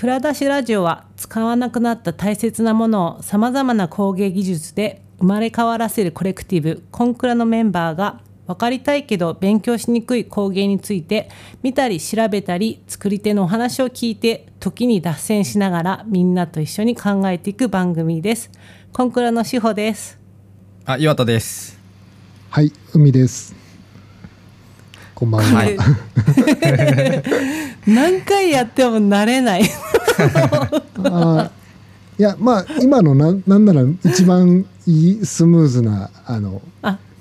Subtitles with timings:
[0.00, 11.28] 蔵出しラジオは使わなくなった大切なものをさまざまな工芸技術で生まれ変わらせるコレクティブコンクラのメンバーが分かりたいけど勉強しにくい工芸について
[11.62, 18.50] 見たり調べたり作り手のお話を聞いて時に脱線しながらみんなと一緒に考えていく番組です。
[18.94, 20.18] コンクラの志保です
[20.86, 21.78] あ岩田です。
[22.48, 23.59] はい海です
[25.20, 25.76] こんばんは、はい、
[27.86, 29.62] 何回やっても慣れない。
[31.04, 31.50] あ
[32.18, 36.62] いやまあ今のななんなら一番いいスムーズなあの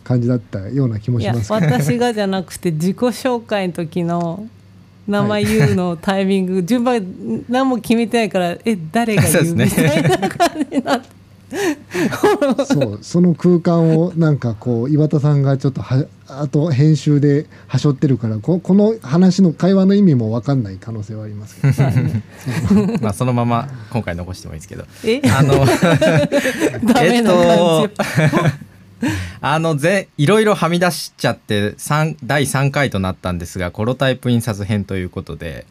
[0.05, 4.47] 感じだったような気もします私がじゃなくて自己紹介の時の
[5.05, 7.05] 名前言うのタイミング、はい、順番
[7.49, 9.55] 何も決めてないからえ誰が言う？
[9.59, 11.18] みたいな感じになって。
[12.65, 22.97] そうその空間をなんかこう岩田さんがちょっとはあと編集ではしょってるからここの話の会話の意味も分かんない可能性はありますけど。
[23.01, 24.85] まあそのまま今回残してもいいですけど。
[25.03, 25.21] え？
[25.29, 25.65] あの
[27.01, 27.89] えっと
[29.41, 31.75] あのぜいろいろはみ出しちゃって
[32.23, 35.65] 第3回となったんですがコロタイプ印刷編ということで。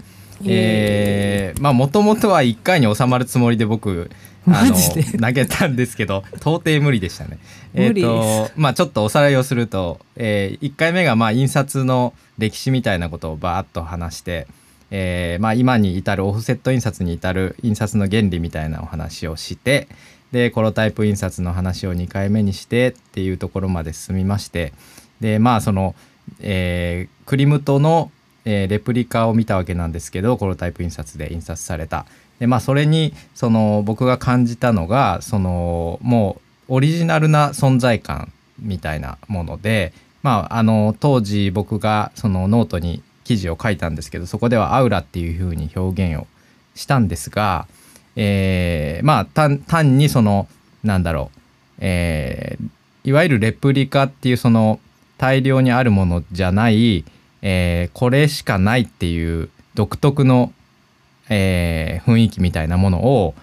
[0.44, 4.11] えー、まあもともとは1回に収まるつもりで僕
[4.47, 4.75] あの
[5.20, 7.39] 投げたんですけど到底無理でしたね。
[7.75, 14.47] えーとまあ、ちょっとおさらいをすると、えー、1回目がまあ印刷の歴史みたいなことをバーッと話して、
[14.91, 19.89] えーまあ、今に至るオフセット印刷に至る印刷の原理みたいなお話をして
[20.33, 24.73] でコロタイプ印刷の話を2回目にしてっていうところまで進みまして
[25.20, 25.95] でまあその、
[26.41, 28.11] えー、クリムトの
[28.50, 32.06] えー、レプリカを見たわけなんですけどコロタイプ印刷で印刷された。
[32.38, 39.92] でまあそれにその僕が感じたのがそのもうオリジナルな存在感みたいなもので
[40.23, 46.27] まああの当時僕がそのノートに記事を書いたんですけどそこではアウラっていうふうに表現を
[46.74, 47.67] したんですが、
[48.17, 50.48] えー、まあ単にその
[50.83, 51.39] なんだろう、
[51.80, 54.80] えー、いわゆるレプリカっていうその
[55.18, 57.05] 大量にあるものじゃない
[57.42, 60.52] えー、これしかないっていう独特の、
[61.28, 63.34] えー、雰囲気みたいなものを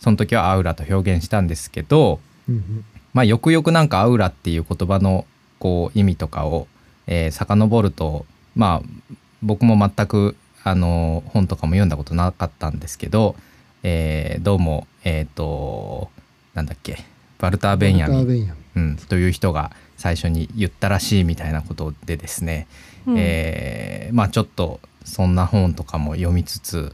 [0.00, 5.26] その時はアウラと表現したんですけど、うんうん、まあよくよくなんかアウラっていう言葉の
[5.58, 6.66] こう意味とかを、
[7.06, 8.88] えー、遡るとまあ
[9.42, 13.36] 僕も全くあの本とかも読んだことなかったんですけど、
[13.82, 16.10] えー、どうもえっ、ー、と
[16.54, 17.04] なんだっけ
[17.38, 22.66] バルター・ベンヤミン、うん、という人が最初に言ったらしいみたいなことでですね、
[23.06, 26.92] うん、えー、まあちょっとそんな本とかも読みつつ、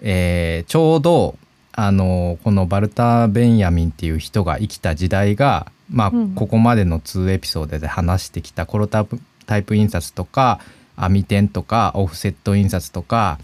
[0.00, 1.36] えー、ちょうど
[1.72, 10.60] あのこのバルター・ベンヤミンっていう人が生きた時代が、まあ、ここまでの2エピソードで話してきたコロタイプ印刷とか
[10.96, 13.38] 網点とかオフセット印刷とか、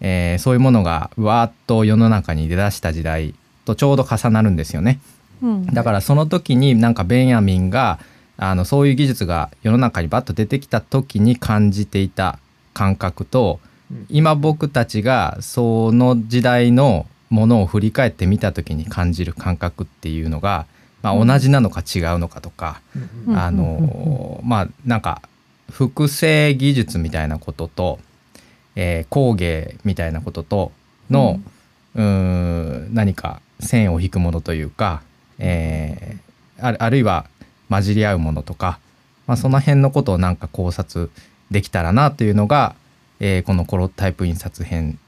[0.00, 4.98] えー、そういうものがわーっと世の中に出だした時代とちょうど重なるんですよね。
[5.40, 8.00] うん、だからその時になんかベンヤミンが
[8.42, 12.38] あのそういう技術が世の中にバッと出てきた時に感じていた
[12.72, 13.60] 感覚と、
[14.08, 20.64] 今僕たちがその時代のものを振り返ってみた時に感じる感覚っていうのが、
[21.02, 22.80] まあ、同じなのか違うのかとか、
[23.28, 25.20] あのまあなんか
[25.70, 27.98] 複製技術みたいなことと、
[28.74, 30.72] えー、工芸みたいなことと
[31.10, 31.40] の、
[31.94, 35.02] うん、ん何か線を引くものというか、
[35.38, 37.26] えー、あるいは
[37.70, 38.78] 混じり合うものとか、
[39.26, 41.10] まあ、その辺のことをなんか考察
[41.50, 42.74] できたらなというのが、
[43.20, 44.98] えー、このコロタイプ印刷編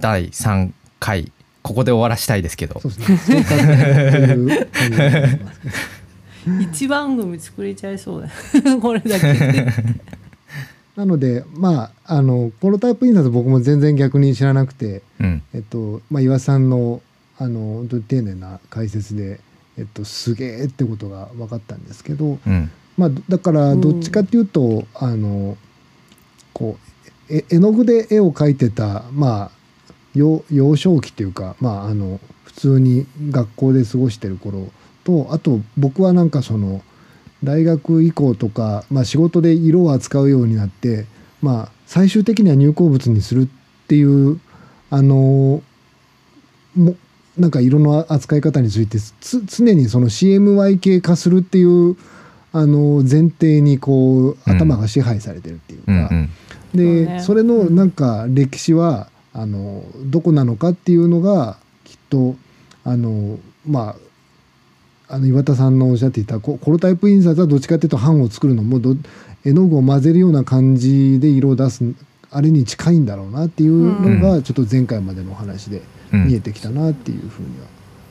[0.00, 1.30] 第3回
[1.62, 2.80] ここで終わらしたいですけど。
[6.62, 8.28] 一番組作れちゃいそうだ
[8.80, 9.34] これだけ
[10.94, 17.02] なのでまああのコロタイプ印刷僕も全然逆に知らなくて、うん、えっとまあ、岩さんの
[17.38, 19.40] あの本当に丁寧な解説で
[19.78, 25.56] えっと、すげえってことが分かったんですけど、うん、まあ、だからどっちかっていうと、うん、あの
[26.52, 26.78] こ
[27.30, 29.50] う絵の具で絵を描いてた、まあ、
[30.14, 34.70] 幼幼少期っていうか、まあ、あの普通に学校で過ごしてる頃
[35.04, 36.82] とあと僕はなんかその
[37.44, 41.04] 大学以降とか、まあ、仕事で色を扱うようになって、
[41.42, 44.40] まあ、最終的には入稿物にするっていう
[44.88, 45.62] あの
[46.74, 46.94] も
[47.38, 51.96] なんか色の扱い方について常にその CMY 系化するっていう
[52.52, 56.30] あの前提にこう頭が支配されてるっていうか、うん
[56.74, 62.36] でそれのなんか歴史はあのどこなのかっていうのがきっと
[62.84, 63.96] あのま
[65.08, 68.78] ああの岩田さんのおっしゃっていたコロタイプ印刷はどっちかっていうと版を作るのも
[69.44, 71.84] 絵の具を混ぜるような感じで色を出す
[72.30, 75.82] あれに近いんだろうなっていうのがちょっと前回までの話で
[76.12, 77.66] 見えてきたなっていうふうには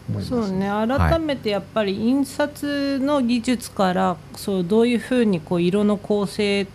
[0.10, 0.70] 思います、そうね。
[0.70, 6.68] 改めてやっぱり印刷の技術からそうどういうふうにこう色の構成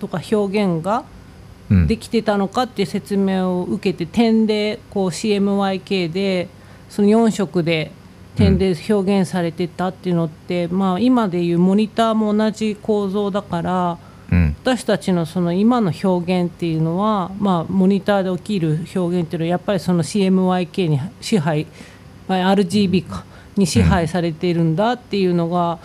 [0.00, 1.04] とか表現が
[1.86, 6.48] できてたのかっていう説明を受けて点でこう CMYK で
[6.88, 7.92] その4色で
[8.34, 13.98] 点で表現されてたっていうのって、まあ、今でいうモニターも同じ構造だから、
[14.62, 21.66] 私たちのその今の表現っていうのは、まあ、モニターで起きる表現っていうのはやっぱりその CMYK に支配
[22.28, 23.24] RGB か
[23.56, 25.78] に支配されているんだっていうのが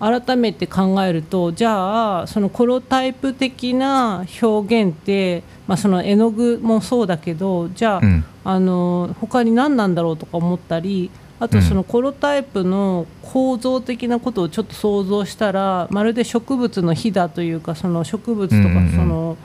[0.00, 8.00] 改めて考えるとじゃあそのコロタイプ的な表現って、まあ、その絵の具もそうだけどじゃあ,、
[8.42, 19.36] あの他に何なんだろうとか思ったりあとそのコロタイプの構造的なことをちょっと想像したらまるで植物のひだというかその植物とかその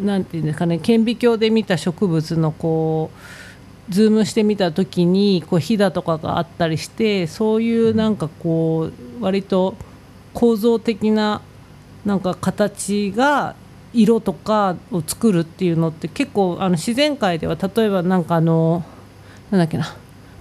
[0.00, 3.10] 何て言うんですかね顕微鏡で見た植物のこ
[3.90, 8.90] うズームしてみた時にこうひだとかがあったりしてそういうなんかこ
[9.20, 9.74] う割と
[10.32, 11.42] 構造的な
[12.06, 13.54] なんか形が
[13.92, 18.82] 色とかを作るっていうのって結構あの自然界では例えばなんかあの
[19.50, 19.94] なんだっけな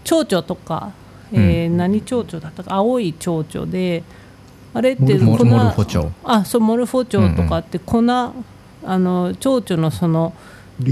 [0.08, 0.94] 蝶々とか、
[1.34, 4.04] えー、何蝶々だったか青い蝶々で
[4.74, 6.12] あれって粉モルフォ蝶。
[6.24, 8.34] あそうモルフォ蝶とかって粉、うんうん、
[8.86, 10.34] あの蝶々のその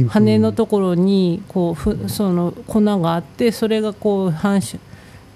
[0.09, 4.77] 羽のところにこうふその粉があってそれがこう反射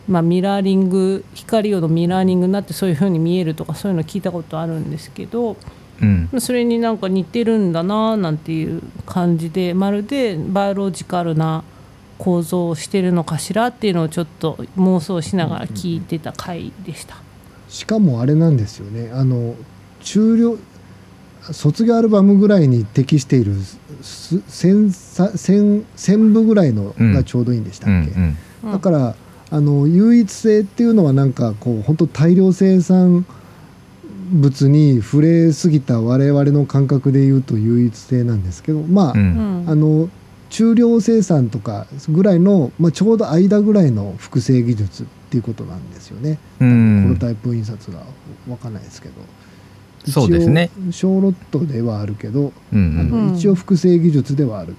[0.09, 5.55] まあ、ミラーリング光のミラーリングになってそういうふうに見えるとかそういうの聞いたことあるんですけど、
[6.01, 11.63] うん、それになんか似てるんだななんていう感じでまるでバイオロジカルな
[12.19, 17.15] 構造をしてるのかしらっていうのをちょっと妄想しながら聞いてた回でした。
[17.69, 19.09] しかもあれなんですよね。
[19.13, 19.55] あの
[20.01, 20.57] 中量
[21.53, 23.55] 卒業アルバムぐらいに適している
[24.01, 29.15] 千千千部ぐらいのがちょうどいいんでしたっけ、うんうん、だから
[29.49, 33.25] あの唯一性っていうのはなんかこう本当大量生産
[34.31, 40.09] 物に触れすぎた我々の感覚でいうと唯一性なんですけどまあ、うん、あの
[40.49, 46.39] 中量生産とかぐらいの、まあ、ちょうど間ぐらいの複製技術っていうことなんですよね。
[46.57, 46.65] コ
[47.09, 48.03] ロタイプ印刷が
[48.47, 49.13] 分かんないですけど。
[50.11, 50.71] そうですね。
[50.91, 54.75] 小ロットではあるけど、うんうん、あの一応複製技術ではある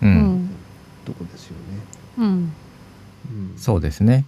[0.00, 0.50] という、うん、
[1.04, 1.62] とこですよね。
[2.18, 2.52] うん、
[3.56, 4.24] そうですね。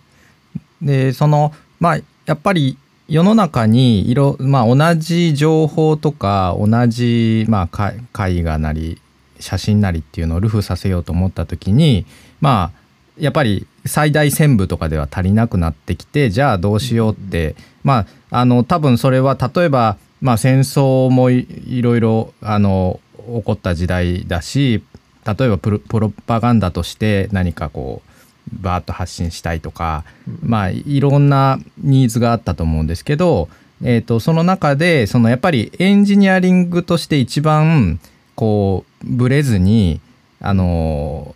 [0.82, 7.92] でそのまあやっぱり世の中に色、まあ、同じ情報とか同じ、まあ、
[8.26, 8.98] 絵画なり
[9.44, 12.06] 写真なりっていうのをルフさせようと思った時に
[12.40, 12.84] まあ
[13.18, 24.82] やっぱり最大線部とかでは足りなくなってきてじゃあどうしようって、まああの多分それは例えば、まあ、戦争もいろいろあの起こった時代だし
[25.24, 28.10] 例えばプロパガンダとして何かこう
[28.52, 30.04] バーッと発信したいとか、
[30.42, 33.48] まあいろんなニーズがあったと思うんですけど、
[33.82, 38.00] えーとその中でそのやっぱりエンジニアリングとして一番
[38.34, 40.00] こうブレずに
[40.40, 41.34] あの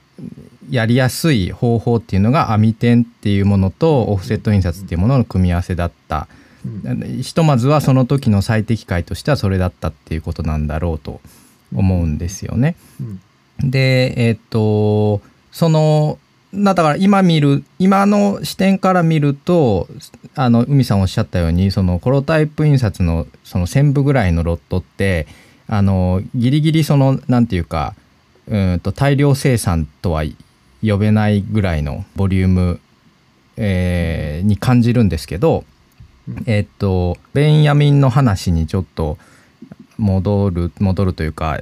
[0.70, 6.28] やりやすい方法っていうのが網点っていうものとオフセット印刷っていうものの組み合わせだった、
[7.22, 11.20] ひとまずはその時の最適解としてはそれだったっていうことなんだろうと
[11.74, 12.76] 思うんですよね。
[13.60, 16.18] でえっ、とその
[16.54, 19.88] だから今見る今の視点から見ると
[20.34, 25.26] あの海さんおっしゃったようにそのコロタイプ印刷のその1000部ぐらいのロットって
[25.68, 27.94] あのギリギリその何て言うか
[28.46, 30.24] うんと大量生産とは
[30.82, 32.80] 呼べないぐらいのボリューム、
[33.56, 35.64] えー、に感じるんですけど、
[36.46, 39.18] えっとベンヤミンの話にちょっと
[39.98, 41.60] 戻る戻るというか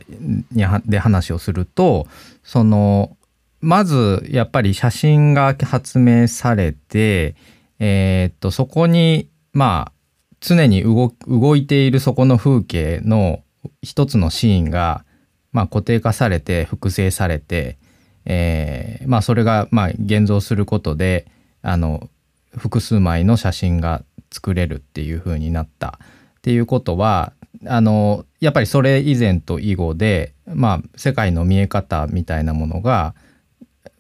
[0.87, 2.07] で話をすると
[2.45, 3.17] その
[3.61, 7.35] まずやっぱり写真が発明されて、
[7.81, 9.93] えー、っとそこにまあ
[10.41, 13.43] 常に動いているそこの風景の
[13.83, 15.05] 一つのシーンが、
[15.53, 17.79] まあ、固定化されて複製されて、
[18.25, 21.27] えーまあ、それがまあ現像することで
[21.63, 22.09] あの
[22.57, 25.99] 複数枚の写真が作れるっていう風になった。
[26.39, 27.33] っていうことは
[27.67, 33.15] あのやっぱりそれ以前と以後で、まあ、世界の見え方みたいなものが、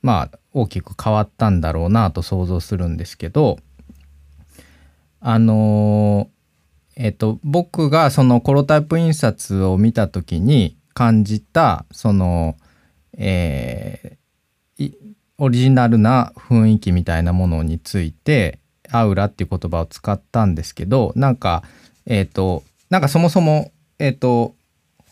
[0.02, 3.58] まあ、大きく変わったんだろうなと想像するんですけど
[5.20, 6.30] あの
[6.97, 12.57] えっと、僕がそのコロタイプ印刷を見た時に感じたその、
[13.19, 14.93] えー、
[15.37, 18.61] オリジナルな雰囲気みたいなものについて
[18.91, 21.62] アウラっていう言葉を使ったんですけどなんか
[22.07, 24.55] えっ、となんかそもそもえっ、と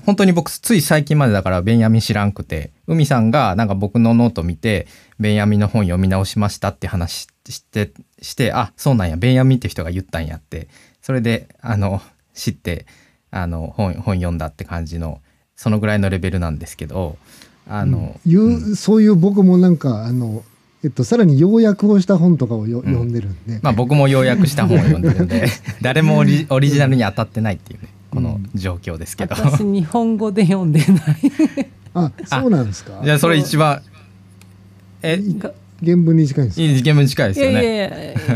[0.07, 4.87] 本当に僕つい最近までだからベンヤミン知らんくて海さんがなんか僕のノート見て
[5.19, 10.69] ベンヤミの本読み直しましたって話してしてあそうなんやベンヤミって人が言ったんやって。
[11.04, 12.00] それであの
[12.32, 12.87] 知って
[13.30, 15.20] あの本本読んだって感じの
[15.54, 17.18] そのぐらいのレベルなんですけど
[17.68, 20.42] あの、うん、うそういう僕もなんかあの
[20.82, 25.46] えっと、さらに要約をした本とかをよ、うん、読んでるんで、まあ、僕も要約した本を読んでるんで
[25.80, 31.68] 誰もオリオリジナルに当たってないっていうねこの状況ですけど、私日本語で読んでない。
[31.94, 33.00] あそうなんですか？
[33.02, 33.82] じゃあそれ一番
[35.02, 35.20] え？
[35.82, 36.82] 原文に近いんですか？
[36.84, 37.52] 原文に近いですよね。
[37.52, 37.76] いやい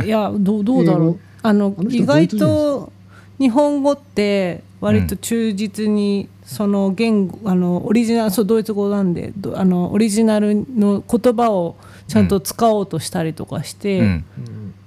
[0.01, 2.93] やいやどうどうだろうあの意外と
[3.39, 11.77] 日本語って割と忠実にその言語、あのオリジナルそうドイツ語なんであのオリジナルの言葉を
[12.07, 14.25] ちゃんと使おうとしたりとかして、うん、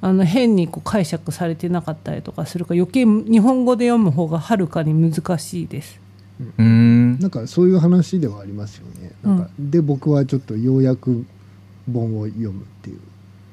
[0.01, 5.99] あの変にこう解釈されてなかったりとかするから余計日本語で読む方がはるかに難しいです。
[6.57, 9.11] うん、なんかそういう話ではありますよね。
[9.21, 11.25] なんか、うん、で僕はちょっとようやく
[11.91, 12.99] 本を読むっていう。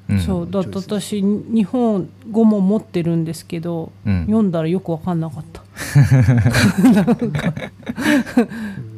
[0.09, 5.63] うん、そうだって私日本語も持ってるんですけど、うん、読んだらよく分かんなかった。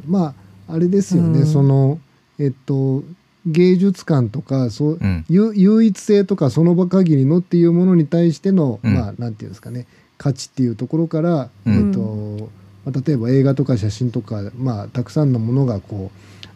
[0.08, 0.34] ま
[0.68, 2.00] ああれですよね、その
[2.39, 3.03] えっと
[3.46, 9.88] 芸術観とかそう、うん、唯一性とかその場限りのっていうものに対しての、うん、まあなんていうんですかね。
[10.18, 12.50] 価値っていうところから、うん、えーと
[12.86, 16.12] まあ、例えば映画とか写真とか、まあ、たくさんのものがこ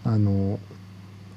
[0.05, 0.59] うあの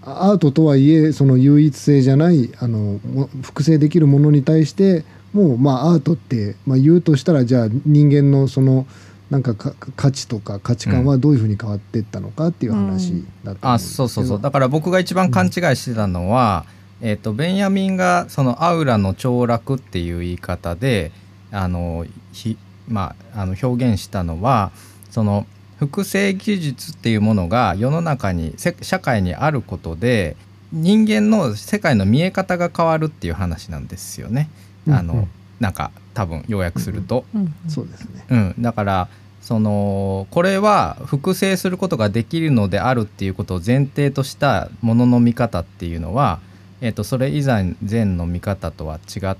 [0.08, 2.98] アートとはいえその唯一性じゃないあの
[3.42, 8.86] 複製できるものに対してもうまあアートって、まあ、言うとしたらじゃあ人間のその
[9.30, 14.40] なんか価値とか価値観はどういうふうに変わっていったのかっていう話だった、うん、あそうそうそう。
[14.40, 16.64] だから僕が一番勘違いしてたのは、
[17.02, 21.12] うん、えーと、ベンヤミンがそのアウラの凋落っていう言い方で
[21.50, 22.56] あのひ、
[22.88, 24.70] まあ、あの表現したのは
[25.10, 25.46] その
[25.78, 30.36] 複製技術っていうものが世の中に社会にあることで
[30.72, 34.50] 人間の世界の見え方が変わるっていう話なんですよね。
[34.88, 35.28] あの、うん。
[35.60, 37.24] なんか多分要約すると、
[37.68, 39.08] そうですね、うん、だから
[39.40, 46.40] そのこれは複製することができるのであるっていうことを前提としたものの見方っていうのは、
[46.80, 49.36] えー、とそれ以前前の見方とは違っ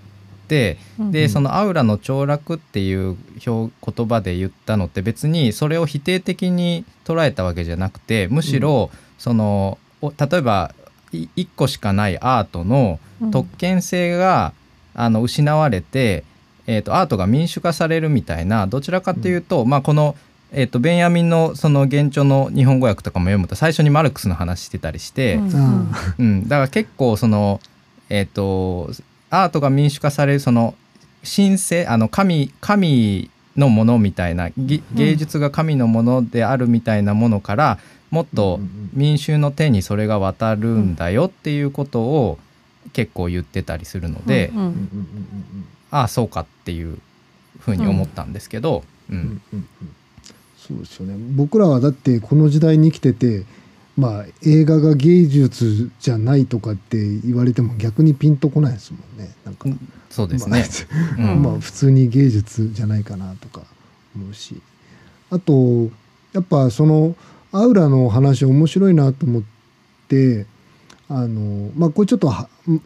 [0.48, 10.74] て、でそのアウラの凋落っていう表言葉で言ったのって別にそれを否定的に捉えたわけじゃなくてむしろその例えば
[11.12, 12.98] 1個しかないアートの
[13.30, 14.52] 特権性が
[14.94, 16.24] あの失われて、
[16.66, 20.16] えーと、アートが民主化されるみたいなどちらかというと、うん、まあ、この、
[20.50, 27.60] えーと、ベンヤミンのその現状の日本語訳とかも読むと最初にマルクスの話してたりして、うん、うん、だから結構その、
[28.10, 28.90] えーと、
[29.30, 30.75] アートが民主化されるその
[31.25, 37.78] 神聖あの神神のものみたいな芸術が神のものであるみたいなものから、
[38.11, 38.61] もっと
[38.92, 42.38] 民衆の手にそれが渡るんだよっていうことを
[42.92, 44.88] 結構言ってたりするので、うんうん、
[45.90, 46.99] ああそうかっていう
[47.58, 49.42] ふうに思ったんですけど、うん。
[50.56, 51.16] そうですよね。
[51.37, 53.44] 僕らはだってこの時代に生きてて
[53.98, 59.34] まあ映画が芸術じゃないとかって言われても逆にピンとこないですもんね。
[59.44, 59.68] なんか、
[60.08, 60.64] そうですね、
[61.18, 63.62] まあ、 まあ普通に芸術じゃないかなとか
[64.14, 64.62] 思うし。
[65.30, 65.90] あと
[66.32, 67.16] やっぱその
[67.50, 69.42] アウラの話面白いなと思っ
[70.06, 70.46] て
[71.08, 72.32] あのまあこれちょっと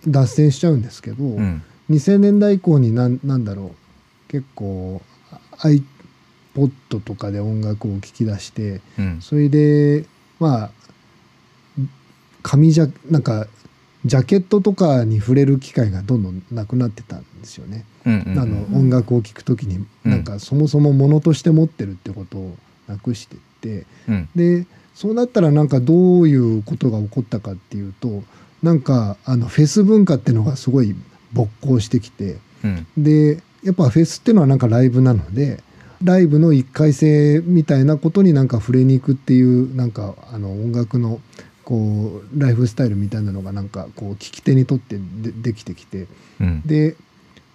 [0.06, 4.30] 脱線しちゃうんですけど、うん、2000年代以降に何なんだろう。
[4.30, 5.02] 結構
[5.58, 10.06] iPod とかで音楽を聴き出して、うん、それで
[10.40, 10.70] まあ
[12.42, 13.46] 紙じゃなんか
[14.04, 17.84] ジャケットとかに触れる機会がどんどんなくなってたんですよね。
[18.04, 22.56] あの音楽を聴く時に、なんかそもそもものとして持ってるってことを
[22.88, 28.22] なくしてって、うん、でそうなったらなんかどういうことが起こったかっていうと
[28.62, 30.94] なんかあのフェス文化っていうのがすごい
[31.32, 35.62] 勃興してきて、うん、でやっぱフェスっていうのはなんかライブなので
[36.02, 41.20] ライブの一回性みたいなことになんか触れに行くっていうなんかあの音楽の
[41.64, 46.06] こうライフスタイルみたいなのがなんかこう聞き手にとってでできてきて、
[46.40, 46.96] うん、で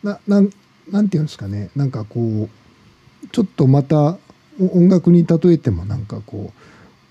[0.03, 0.49] ななん
[0.89, 1.69] なんていうんですかね。
[1.75, 4.17] なんかこうちょっとまた
[4.59, 6.53] 音楽に例えてもなんかこ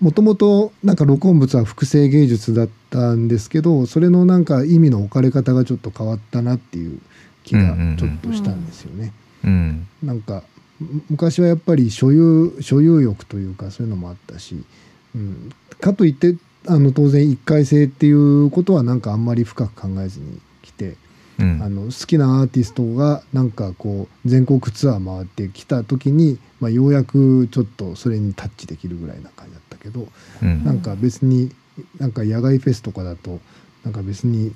[0.01, 6.99] うもともとなんか録音物は複製芸術だったんですけどそれのなんか意味の置かれ方がちょっと変わったなっていう
[7.43, 9.13] 気がちょっとしたんですよね。
[9.43, 10.43] うん、なんか
[11.09, 14.63] 昔はやっぱり所有所有欲というかそういうのもあったし、
[15.15, 16.35] うん、かといって
[16.67, 20.95] あの当然一回性っていうことはなんかあんまり深く考えずに来て
[21.39, 30.07] うん、あの好きなアーティストがなんかこう全国ツアー回ってきた時に、まあ、ようやくちょっとそれにタッチできるぐらいな感じだったけど、
[30.41, 31.51] うん、なんか別に
[31.99, 33.39] なんか野外フェスとかだと
[33.83, 34.53] なんか別に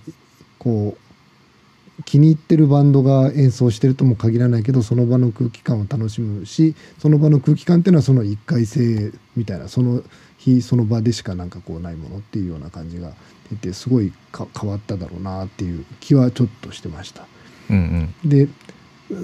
[0.57, 10.01] こう気に入ってるバンドが演奏してるとも限らないけどその場の空気感を楽しむしその場の空気感っていうのはその一回性みたいなその
[10.41, 13.13] 日その場でしかなんかこうないものっていうような感じが
[13.51, 17.25] 出てすごい変わっただろうなっていう気はちょっとしてました。
[17.69, 18.47] うんうん、で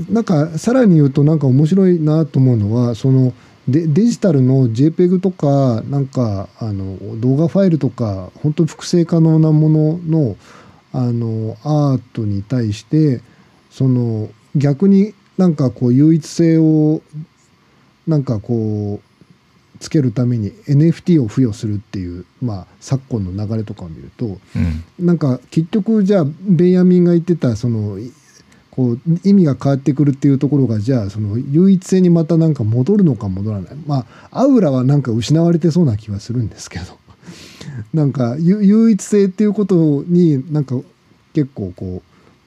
[0.09, 3.33] なんかさらに言うとなんか面白いなと思うのはその
[3.67, 10.37] デデジタルの JPEG とかなんかあの動画ファイルとか本当に複製可能なものの
[10.93, 13.21] あのアートに対して
[13.69, 17.01] その逆になんかこう唯一性を
[18.07, 19.06] なんかこう
[19.79, 24.29] つけるために NFT を付与するっていう、まあ、昨今の流れとかを見ると、う
[25.03, 27.97] ん、なんか結局じゃあベンヤミンが言ってたその
[28.77, 33.75] こう意味が変わってくるっていうところがじゃあその唯一性にまたなんか戻るのか戻らない。
[33.87, 36.85] まあアウラはなんか失われてそうな気はするんですけど。
[37.93, 40.75] なんか唯一性っていうことになんか
[41.33, 42.03] 結構こ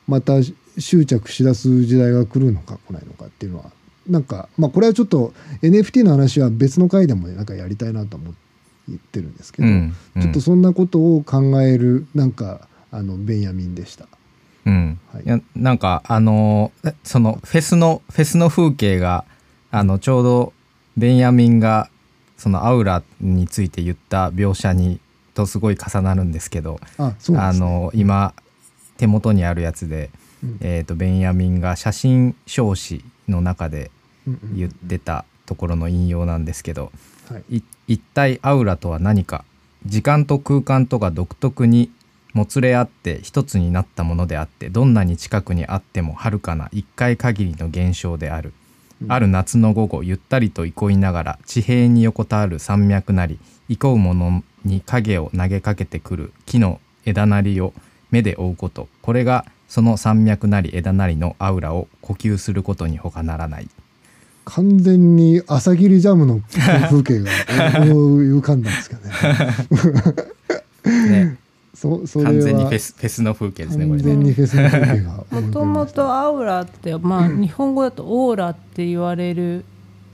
[0.09, 0.35] うまた
[0.79, 3.73] 執着しだす時代が来るのか来ないのかっていうのは
[4.09, 8.35] なんかまあこれはちょっと NFT の話は別の回でもなんかやりたいなと思っ
[8.99, 14.07] てるんですけど、うんうん、ちょっとそんなことを考えるなんかあのベンヤミンでした。
[14.67, 15.01] うん。
[15.13, 16.73] はい、いやなんかあの
[17.05, 19.25] そのフェスのフェスの風景が
[19.71, 20.53] あのちょうど
[20.97, 21.89] ベンヤミンが
[22.37, 24.99] そのアウラについて言った描写に
[25.35, 28.35] とすごい重なるんですけどあ、ね、あの今
[28.97, 30.11] 手元にあるやつで、
[30.43, 33.91] うん、えーと、とベンヤミンが写真表紙の中で
[34.55, 36.93] 言ってたところの引用なんですけど、
[37.29, 39.45] はい、一体アウラとは何か
[39.87, 41.91] 時間と空間とが独特に
[42.33, 48.53] もつれ合って一つになったものであってどんなに近くにあってもはるかな一回限りの現象である、
[49.03, 57.73] うん、ある夏の午後ゆったりと憩いながら地平に横たわる山脈なり憩うものに影を投げかけてくる木の枝なりを
[58.11, 58.89] 目で追うこと。
[59.03, 63.69] これがその山脈なり枝なりのアウラを呼吸することに他ならない。
[64.45, 66.41] 完全に朝霧ジャムの
[66.91, 67.31] 風景が
[67.85, 69.03] 浮かんだんですけど
[70.93, 71.09] ね。
[71.09, 71.39] ね。
[71.73, 75.41] そそれ完全にフェスフェスの風景ですね完全にフェスの風景が。
[75.41, 79.65] もともとアウラってまあ日本語だとオーラって言われる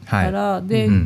[0.05, 1.05] から、はい、で、うん、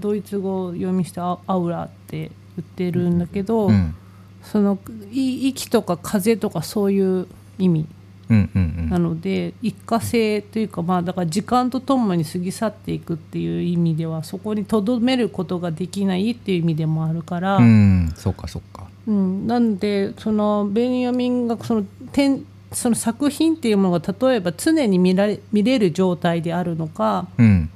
[0.00, 2.30] ドイツ語を読みしてアウラって言
[2.62, 3.94] ってるんだけど、うん、
[4.42, 4.78] その
[5.12, 7.26] 息とか風とかそういう
[7.60, 7.86] 意味。
[8.30, 27.70] なので一過性というかまあだから時間とともに過ぎ去っていくっていう意味ではそこにとどめることができないっていう意味でもあるから、うん、そうかそうか、うん、なんでそのベニヤミンがその点その作品っていうものが例えば常に見られ見れる状態であるのか、うん。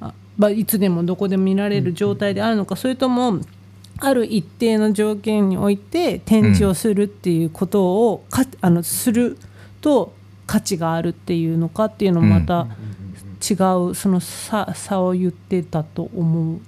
[0.00, 3.40] あまあ、いつでもどこでも見られる状態であるのか、それとも
[4.00, 9.38] ある一定の条件において展示をするっていうことをか、あのする
[9.80, 10.14] と
[10.46, 12.66] 価値があるっていうのかっていうのもまた
[13.40, 13.54] 違
[13.90, 16.60] うその差差を言ってたと思う。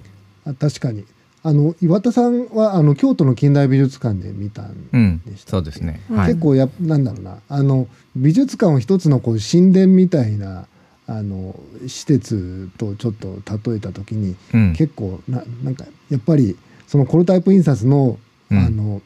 [0.45, 1.05] あ確かに。
[1.45, 7.39] あの岩田さんはあの京都の近代美術館で見たんでした、うん、そうですね、はい、結構やなんだろうな。
[7.49, 10.67] あの美術館を一つのこう神殿みたいな
[11.05, 16.55] あの施設とちょっと例えた時に、うん、結構ななんかやっぱり
[16.93, 18.19] そのコロタイプ印刷の,、
[18.51, 19.01] あの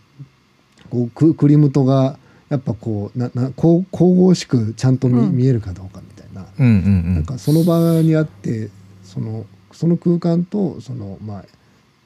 [0.89, 2.19] こうククリムトが
[2.49, 8.71] やっぱこうなな神々しくちゃんと見うん、見えるかどうかみたいな,、うんうんうん、なんかその場にあって
[9.05, 11.45] そのその空間とそのまあ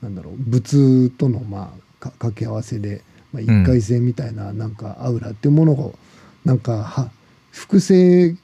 [0.04, 3.02] なんだろう物とのまあ掛け合わせで、
[3.34, 5.96] まあ、一回性みたいななんかアウラっていうものを
[6.46, 7.10] なんかは
[7.50, 8.36] 複製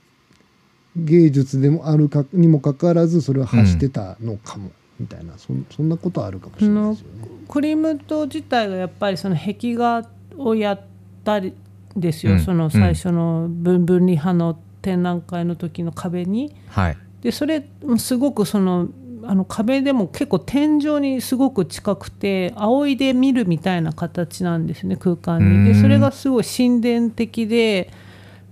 [0.95, 7.27] 芸術でもあるかにもかかわらずそれを発してたのかも、みたいなそそんなことあるかもしれないですよね。
[7.47, 10.07] クリムト自体がやっぱりその壁画
[10.37, 10.81] をやっ
[11.23, 11.53] たり
[11.95, 16.55] ですよ、うん、その最初の分分離派の展覧会の時の壁に。
[16.69, 18.89] はい、でそれすごくその
[19.23, 25.73] あの壁でも結構天井にすごく近くて仰いで見るみたいな形なんですね空間に。
[25.73, 27.91] でそれがすごい神殿的で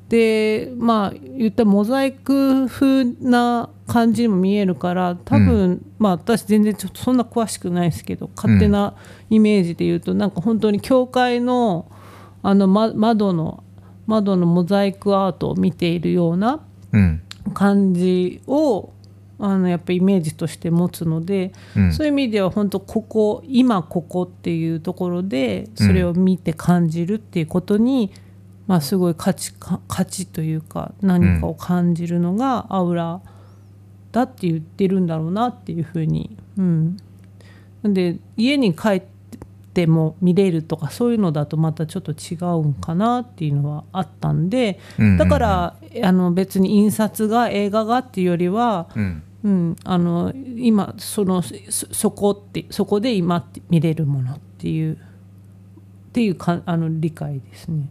[0.09, 8.95] でまあ言ったモザイク風な感じにも見えるから多分、うん、まあ私全然ちょっとそんな詳しくないですけど勝手な
[9.29, 11.89] イメージで言うと、うん、なんか本当に教会の
[12.43, 13.63] あの、ま、窓の
[14.05, 16.61] 窓のモザイクアートを見ているような
[17.55, 18.93] 感じを、
[19.39, 28.11] うん、あのやっぱイメージとして持つので、うん、そういう意味では本当ここ今ここっていうところでそれを見て感じるっていうことに
[28.67, 33.21] まあ、すごい価値か価値というか何かを感じるのがアウラ
[34.11, 36.97] だって言ってるんだろうなっていうふうに、うん、
[37.83, 39.03] で家に帰っ
[39.73, 44.79] ても見れるとかそういうのだとまたちょっと違うんかなっていうのはあったんで、
[45.19, 49.23] だからあの別に印刷が映画がっていうよりは、うん。
[49.43, 54.97] うん、あの今そのそこってそこで今見れるものっていうっ
[56.13, 57.87] ていうかあの理解ですね。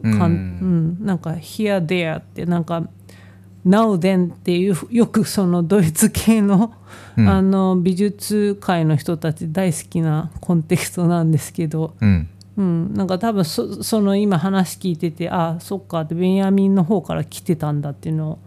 [0.00, 2.88] かうん、うん、なんか「here there」ってなんか
[3.66, 6.74] 「now then」っていうよくそのドイツ系の
[7.16, 18.38] うん、あの美術界の人たち大好きなコンテクストなんですけど、うん、うん、なんか多分そその今話聞いててああそっかってベンヤミンの方から来てたんだっていうのを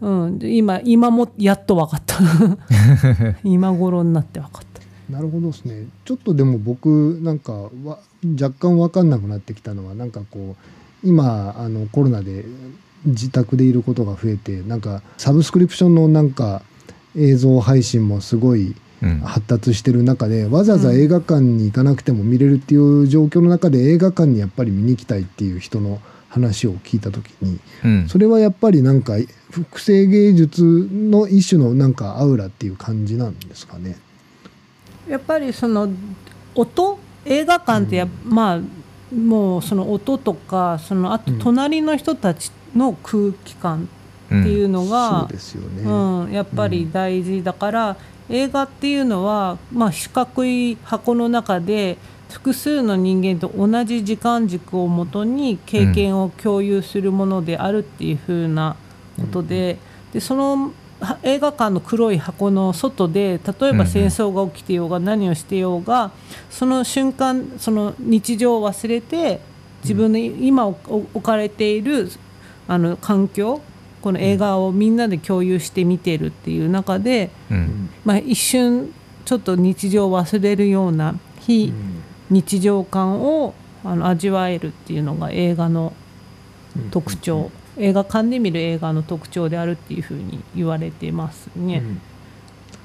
[0.00, 2.16] うん、今今もやっと分かった。
[3.44, 4.69] 今頃になって分かった
[5.10, 5.86] なるほどですね。
[6.04, 7.52] ちょっとでも僕なんか
[7.84, 7.98] わ
[8.40, 10.56] 若干分かんなくなってきたのはなんかこ
[11.04, 12.44] う今あのコロナで
[13.04, 16.62] 自宅でいることが増えてなんかサブスクリプションのなんか
[17.16, 18.74] 映像配信もすごい
[19.24, 29.14] 発達してる中で、うん、わざわざ映画館に行かなくても見れるっていう状況の中で映画館にやっぱり見に行きたいっていう人の話を聞いた時に、うん、それはやっぱりなんか
[29.50, 33.96] 複製芸術の一種のなんかアウラっていう感じなんですかね。
[35.10, 35.88] やっぱりその
[36.54, 36.98] 音？
[37.26, 43.88] 映画館ってや、うん、まあもうその音とかそのあと隣の人たちの空気感
[44.26, 45.28] っていうのが、
[45.84, 46.32] うん。
[46.32, 47.96] やっぱり大事だから、
[48.28, 51.98] 映画っていうのは、まあ、四角い箱の中で
[52.30, 58.76] 複数の人間と同じ時間軸をもとに経験を共有するものであるっていう風な
[59.18, 59.78] ことで,、
[60.12, 60.72] でその
[61.22, 66.10] 映画館の黒い箱の外で例えば戦争が起きてようが何をしてようが
[66.50, 69.40] その瞬間その日常を忘れて
[69.82, 72.10] 自分の今置かれている
[72.68, 73.62] あの環境
[74.02, 77.30] この映画をみんなで共有して見てるっていう中で、
[78.04, 78.92] まあ、一瞬
[79.24, 81.72] ちょっと日常を忘れるような非
[82.30, 85.92] 日常感をあの味わえるっていうのが映画の
[86.90, 91.82] 特徴、映画館で見る映画の特徴であるっていうふうに言われてますね。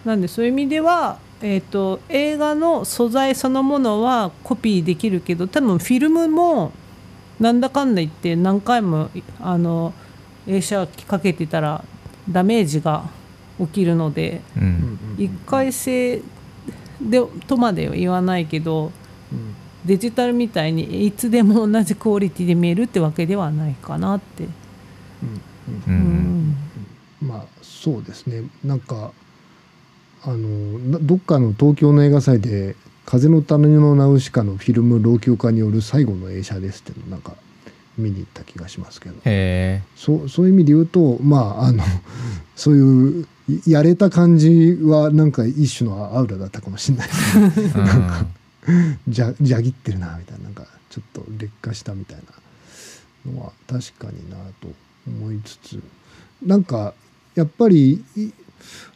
[0.06, 6.72] なんでそういう意味では、えーと、映画の素材そのものはコピーできるけど多分フィルムも
[7.40, 9.10] なんだかんだ言って何回も
[9.42, 9.94] あの
[10.48, 11.84] 映写機かけてたら
[12.30, 13.10] ダメージが
[13.60, 16.22] 起きるので、うん、1回性
[17.02, 18.92] でとまでは言わないけど
[19.86, 24.48] デジタルみたいにいつでも同じクオリティで見えるってわけではないかなって。
[27.22, 28.44] まあそうですね。
[28.64, 29.12] なんか
[30.24, 37.36] あのどっかの東京の映画祭で「風の谷のナウシカ」のフィルム老朽化による最後の映写ですっていうのなんか
[37.98, 39.16] 見に行った気がしますけど。
[39.96, 41.84] そうそういう意味で言うとまああの
[42.56, 43.28] そういう
[43.68, 47.40] やれた感じはなんか一種のアウラだったかもしれないです。
[47.40, 47.52] ね。
[47.76, 48.26] なんか
[49.08, 52.18] じゃじゃぎってるなみたいななんかちょっと劣化したみたい
[53.26, 54.68] なのは確かになと
[55.08, 55.84] 思いつつ。
[56.46, 56.94] なんか
[57.36, 58.04] やっぱり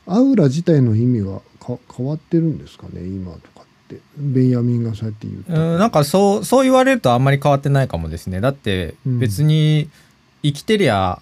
[0.05, 3.99] アウラ自体の意味はか変わってるんですかね今とかって。
[4.17, 8.39] ベンヤミンがそうやって言うとうんなんかそうそう言われるとあんまり変わってないかもですね。
[8.39, 9.89] だって別に
[10.43, 11.21] 生きてりゃ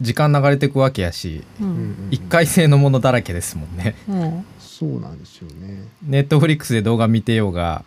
[0.00, 5.88] 時間流れていくわけやし、うん、一回性のものだらけですもんね、うん、そうなんですよね。
[6.02, 7.84] ネットフリックスで動画見てようが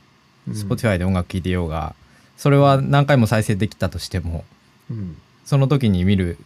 [0.49, 1.95] Spotify で音楽聴いてようが
[2.37, 4.43] それは何回も再生できたとしても、
[4.89, 5.17] うん、
[5.51, 6.37] その時に見る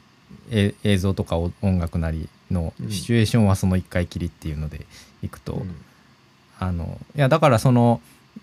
[0.50, 4.88] 映像とか音楽なりのシチュエーションはその1回きりっていうので
[5.22, 5.76] いくと、うん、
[6.58, 8.02] あのいやだからその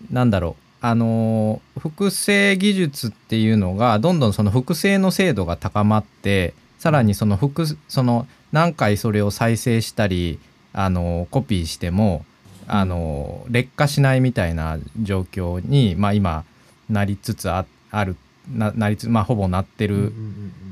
[0.09, 10.39] なんだろうあの複製技術っていうのがどんどんその複製の精度が高まってさらにその複その何回それを再生したり
[10.71, 12.23] あのコピーしても
[12.67, 16.45] あの劣化しないみたいな状況に、まあ、今
[16.89, 17.65] なりつつあ
[18.05, 18.15] る
[18.51, 20.13] ななりつまあほぼなってる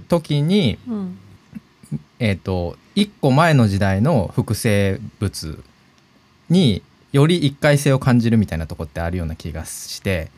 [0.08, 1.18] 時に、うん、
[2.20, 5.64] えっ、ー、と1個前の時代の複製物
[6.50, 10.30] により一回性を感じるみたいなとこってあるような気がして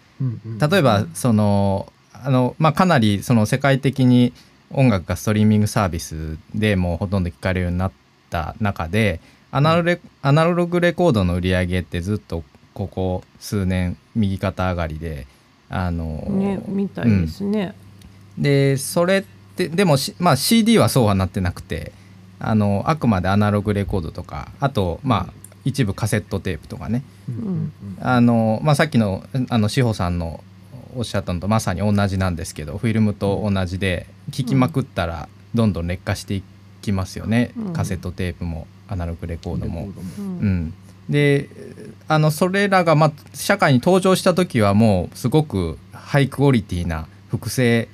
[0.60, 4.34] 例えばそのあの、まあ、かなりその世界的に
[4.72, 7.91] 音楽がストリーミングサービスでもうほとんど聴かれるようになっ
[8.30, 9.19] た中で
[9.52, 12.43] アナロレアナログレコードの売り上げってずっと
[12.74, 15.28] ここ数年右肩上がりで
[15.76, 17.74] あのねみたいですね、
[18.38, 19.24] うん、でそれっ
[19.56, 21.92] てでも、まあ、CD はそうはなってなくて
[22.40, 25.34] あのあくまでアナログレコードとかあとまあ
[25.66, 30.44] 一部カセットテープとかね、うん、あのまあ、さっきのあの志保さんの
[30.96, 36.44] おっしゃったのとまさに同じなんですけどフィルムと同じで聞きまくったらどんどん劣化してい
[36.82, 39.90] きますよね、うん、カセットテープもアナログレコードも。
[40.20, 40.74] うん、
[41.10, 41.50] で
[42.08, 47.89] あのそれらが、まあ、社会に登場した時はもうすごくハイクオリティな複製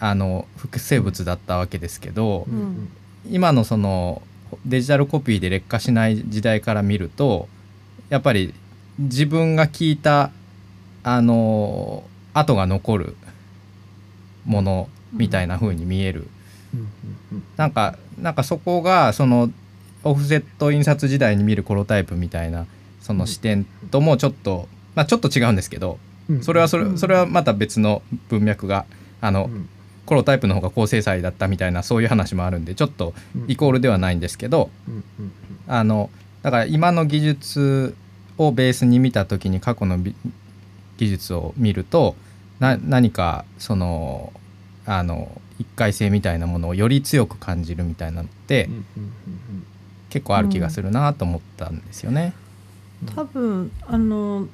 [0.00, 2.88] あの複製物だったわけですけど、うん、
[3.30, 4.22] 今のその
[4.66, 7.48] デジタルコピーで劣化しない時代から見ると
[8.08, 8.54] やっぱり
[8.98, 10.30] 自分が聞いた
[11.02, 13.16] あの跡が残る
[14.44, 16.28] ものみたいな風に見える、
[16.74, 16.76] う
[17.36, 19.50] ん、なんかなんかそこがその
[20.04, 22.66] オフセット印刷時代に見るコロタイプみたいな
[23.00, 25.98] その視点ともちょっと、まあ、ちょっと違うんですけど、
[26.42, 28.86] それはそれそれはまた別の文脈が
[29.20, 29.50] あの、
[30.06, 33.14] コロタイプの方が高精細だったみたいなそういう話もあるんでちょっと
[33.48, 34.70] イコールではないんですけど、
[35.66, 36.10] あの
[36.42, 37.96] だから今の技術
[38.38, 40.14] をベースに見た時に過去の技
[41.08, 42.16] 術を見ると
[42.60, 44.32] な何かその
[44.86, 48.68] あの一回性みたいなものをより強く感じるみたいなのって、
[50.14, 52.34] 結構ある気がするなと思ったんですよね。
[53.16, 54.46] 多分あの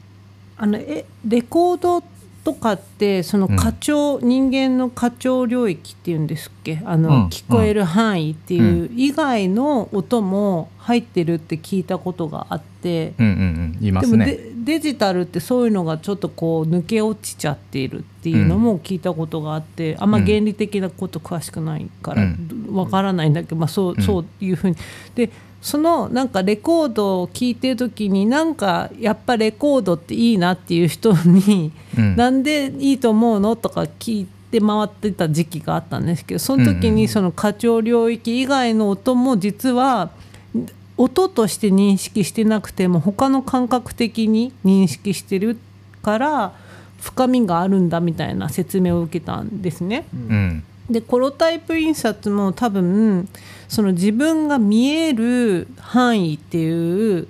[0.56, 2.02] あのえレコード
[2.42, 6.80] とかってその過聴、うん、人間の過聴領域っていうんですっけ？
[6.86, 14.24] あの、うん、聞こえる範囲っていう以外の音も入ってるって聞いたことがあって、うんうんうん、でも
[14.64, 22.26] デジタルってそういうのがちょっとこう抜け落ちちゃっているっていうのも聞いたことがあって、あんま原理的なこと詳しくないから
[22.72, 24.76] わからないんだけど、まあ、そうそういうふうに。
[25.14, 40.10] でそのなんかレコードを聴いてる時になんかやっぱレコードっていいなっていう人に、うん、なんでいいと思うのとか聞いて回ってた時期があったんですけどその時にその課長領域以外の音も実は
[40.96, 45.58] 音として認識してなくても他の感覚的に認識してる
[46.02, 46.54] から
[47.00, 50.04] 深みがあるんだみたいな説明を受けたんですね。
[50.12, 50.64] うん。
[50.90, 53.28] でコロタイプ印刷も多分
[53.70, 57.28] その自分が見える範囲っていう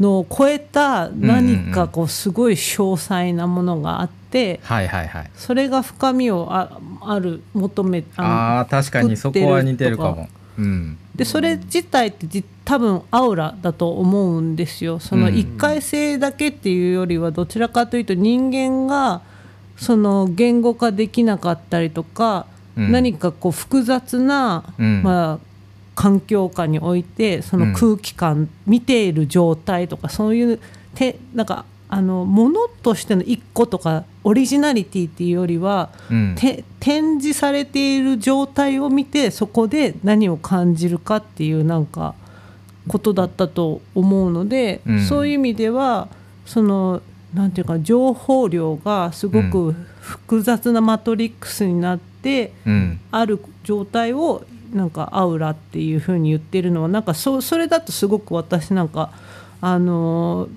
[0.00, 4.60] のを超えた何かこうすごい詳細なものがあって、
[5.36, 10.28] それが深みをあある求めああ確かにそこは似てるかも。
[10.56, 14.98] うん、でそれ自体って多分アウラだと思うんですよ。
[15.00, 19.20] その一回性だけっていうよりはどちらかというと人間が
[19.76, 25.47] その言語化できなかったりとか何かこう複雑な、まあ、
[25.98, 30.60] 環境下においてその空気感、見ている状態とかそういう
[30.94, 36.36] てなんかあのものとしての一個とかオリジナリティっていうよりは、うん、
[36.78, 42.14] 展示されている状態を見てそこで何を感じるかっていうなんか
[42.86, 46.06] ことだったと思うので、うん、そういう意味では
[46.46, 47.02] その
[47.34, 59.12] なんていうか情報量がすごく複雑なマトリックスになって、うん、ある状態をなんかアウラっていうふうに言ってるのはなんかそそれだとすごく私なんか
[59.60, 60.48] あの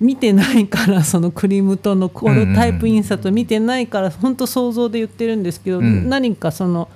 [0.00, 6.88] 見てないからそのクリムトのコールタイプ印刷を見てないから本当想像で言ってるんですけど、うん、何かその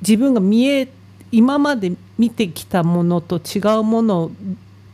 [0.00, 0.88] 自分が見え
[1.32, 4.30] 今まで見てきたものと違うもの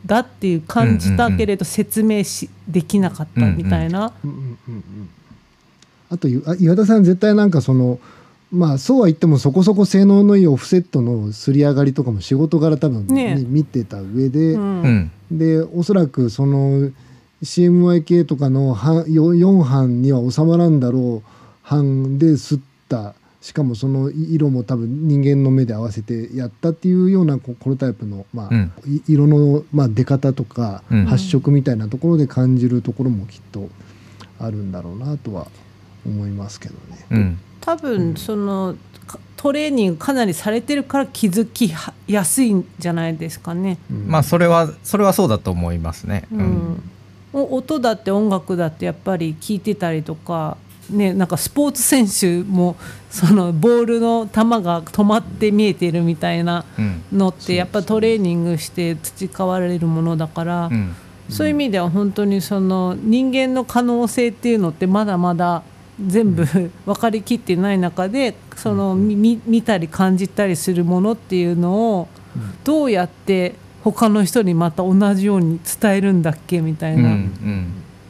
[0.04, 4.12] だっていう感じたけれど説明しできなかったみたいな。
[6.08, 7.98] あと岩田さん絶対なんかその
[8.52, 16.90] まあそうは言ってもそこそこ性能のいいオフセットのすり上がりとかも仕事柄多分、ね、見てた上で、うん、でおそらくその
[17.42, 21.30] CMYK とかの 4, 班には収まらんだろう
[21.62, 23.14] 班で吸った。
[23.42, 28.72] しかもその色も多分人間の目で合わせてやったっていうようなコロタイプの、まあ、うん、
[29.06, 33.68] 色の、まあ、出方とか発色みたいなところで感じるところもきっと
[34.40, 35.46] あるんだろうなとは
[36.04, 37.06] 思いますけどね。
[37.10, 38.76] うん、多分その
[39.36, 41.72] トレーニングかなりされてるから気づき
[42.06, 43.78] やすいんじゃないですかね。
[43.90, 46.28] うん、まあそれはそれはそうだと思いますね。
[46.32, 46.82] うん。
[47.32, 50.56] 音だって音楽だってやっぱり聞いてたりとか
[50.88, 52.76] ね、なんかスポーツ選手も
[53.10, 56.64] そのボールの球が止まって見えてるみたいな
[57.12, 60.70] のってやっぱトレーニングして培われるものだから、
[61.28, 65.64] そういう意味では本当にその人間の可能性っていうのってまだまだ
[66.04, 66.44] 全部
[66.84, 72.08] 分かりきってない中でその見たり感じたりするものっていうのを
[72.64, 77.02] どうやって他の人にまた同じように伝えるんだっけみたいな。
[77.02, 77.66] うんうん。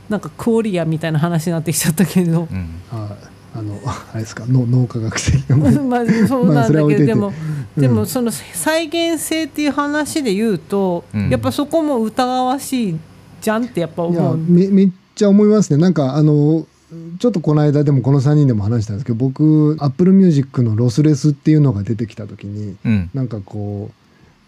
[0.08, 3.16] なんかクオリアみたいな話になってきちゃったけど、うん、あ
[3.54, 7.32] あのあれですか脳脳科学的 まあそうなんだけど、でも、
[7.76, 12.96] うん、でもその再現性っていう話で言うと、うん、やっぱそこも疑わしい
[13.40, 14.36] じゃんってやっぱ思う。
[14.36, 15.78] めめっちゃ思いますね。
[15.78, 16.66] なんかあの
[17.18, 23.90] ちょっとこの間でもこの3人でも話したんですけど僕 Apple Music のロスレスっていうのが出てきた時に、うん、なんかこ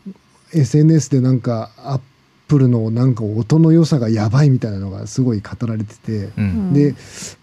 [0.07, 0.11] う
[0.57, 6.95] SNS でなんか Apple のなんか音の良さがやばいみたいなのがすごい語られてて、うん、で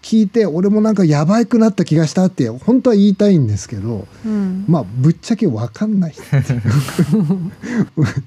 [0.02, 6.14] 聞いて俺もなんかやばくなった気がしたって本当は言いたいんですけど、うん、まあぶっちゃけ分かんない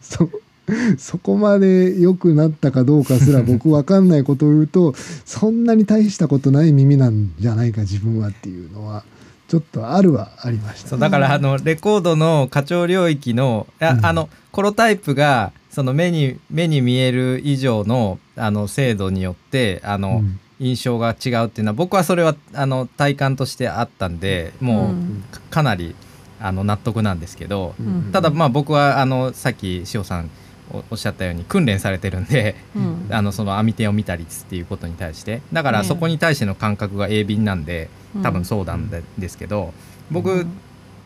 [0.01, 0.29] そ
[0.97, 4.93] そこまで良くなったかどうかすら 僕分かんないことを言うと
[5.25, 9.03] そんなに大したことない耳なんじゃないか自分はっていうのは
[9.47, 25.95] ちょっとあるはありました、そうだからあのレコードの課長領域のあ、うん、あのコロタイプがその目に目に見える以上のあの精度によってあの、うん、印象が違うっていうのは僕はそれはあの体感としてあったんでもうかなり
[26.41, 30.29] あの納得なんですけど、うん、ただまあ僕はあのさっき塩さん
[30.71, 35.41] おっしゃったように訓練されてるんで、うん、 あのその網手を見たりっていうことに対して。
[35.51, 37.89] だからそこに対しての感覚が鋭敏なんで、
[38.23, 39.73] 多分そうなんですけど、
[40.11, 40.45] 僕、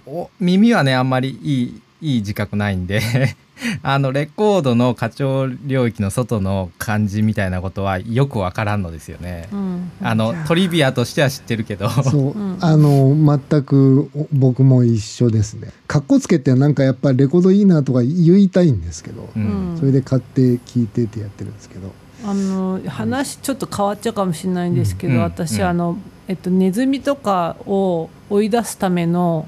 [0.06, 3.02] お耳はねあんまりいいいい自覚ないんで
[3.82, 11.90] あのレコードの課長領域の外の感じみたいなことはよくわからんのですよね、うん、あのトリビアとしては知ってるけど。
[11.90, 15.70] そう、あの全く僕も一緒ですね。
[15.88, 21.94] かっこつけてなんかやっぱりレコードいいなとか言いたいんですけど、うん、それで買って聞いてってやってるんですけど。
[22.26, 25.98] あの話ちょっと変わっちゃうかもしれないんですけど、うん、私、あの、
[26.30, 29.48] えっと、ネズミとかを追い出すための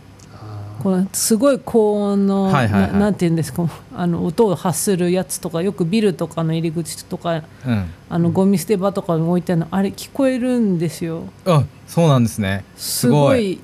[0.81, 11.23] このすごい高音の、はいはいはい、ななんていうんですかあの音を発するやつとかよくビルとかの入り口とか、うん、あのゴミ捨て場とかに置いてあるのあれ聞こえるんですよ。
[11.45, 12.65] あそうなんですね。
[12.75, 13.59] すごい。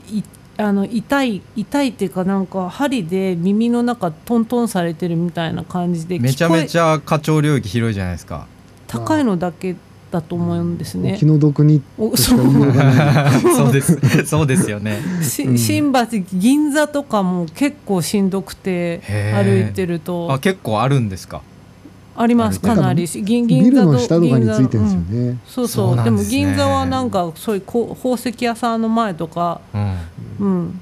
[0.58, 8.48] あの痛い痛いっていうかなんか針で耳の中トントンされてるみたいな感じでめちゃめちゃ課長領域広いじゃないですか。
[8.88, 9.76] 高いのだけ
[10.12, 11.16] だと思うんですね。
[11.18, 11.82] 気の毒に
[12.16, 13.72] そう。
[13.72, 14.26] です。
[14.26, 15.00] そうですよね。
[15.22, 16.00] 新橋
[16.34, 19.00] 銀座とかも結構しんどくて
[19.34, 20.32] 歩いてると。
[20.32, 21.42] あ結構あるんですか？
[22.18, 22.60] あります。
[22.60, 22.76] か？
[22.76, 23.08] なり。
[23.08, 29.98] 銀銀座の下とかについてるんですよね、うん、そうそう、ね、でも銀座はなんかそういう宝石屋さんの前とか、うん、
[30.40, 30.80] うん、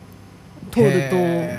[0.72, 1.10] 通る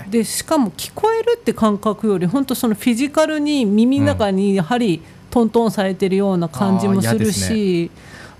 [0.04, 0.10] と。
[0.10, 7.90] でしかも聞こえるって感覚より本当そのフィジカルに耳の中にやはり、うんトントンされてるような感じもするし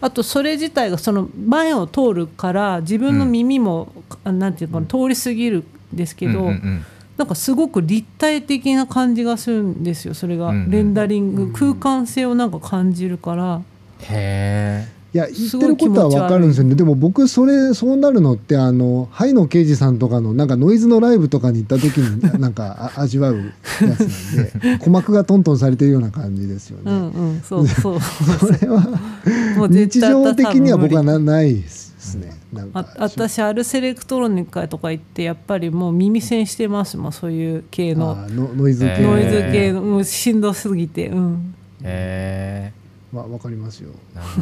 [0.00, 3.92] あ、ね,、とそれ自体がその前を通るから自分の耳も、
[4.24, 6.84] うん、なんていうか通り過ぎるんですけど、うんうんうん、
[7.16, 13.62] なんかすごく立体的な感じがするんですよそれが、うんうん、レンダリング、空間性をなんか感じるから。
[14.02, 16.76] へえいや言ってることは分かるんですよね。
[16.76, 26.82] でも僕それそうなるのってあのハイの刑事さんとかのなんかノイズのライブとかに行った時に なんか味わうやつなんで鼓膜がトントンされてるような感じですよね。
[26.86, 28.86] うんうん、そうそうそれは
[29.68, 32.38] 日常的には僕はなないですね。
[32.52, 38.16] なんか私アルセレクトロニカとか行ってやっぱりもう耳栓してますもんそういう系の。
[38.28, 39.02] ノイズ系。
[39.02, 41.54] ノイズ系のもうしんどすぎてうん。
[41.82, 42.79] えー
[43.12, 43.90] まあ、わかりますよ。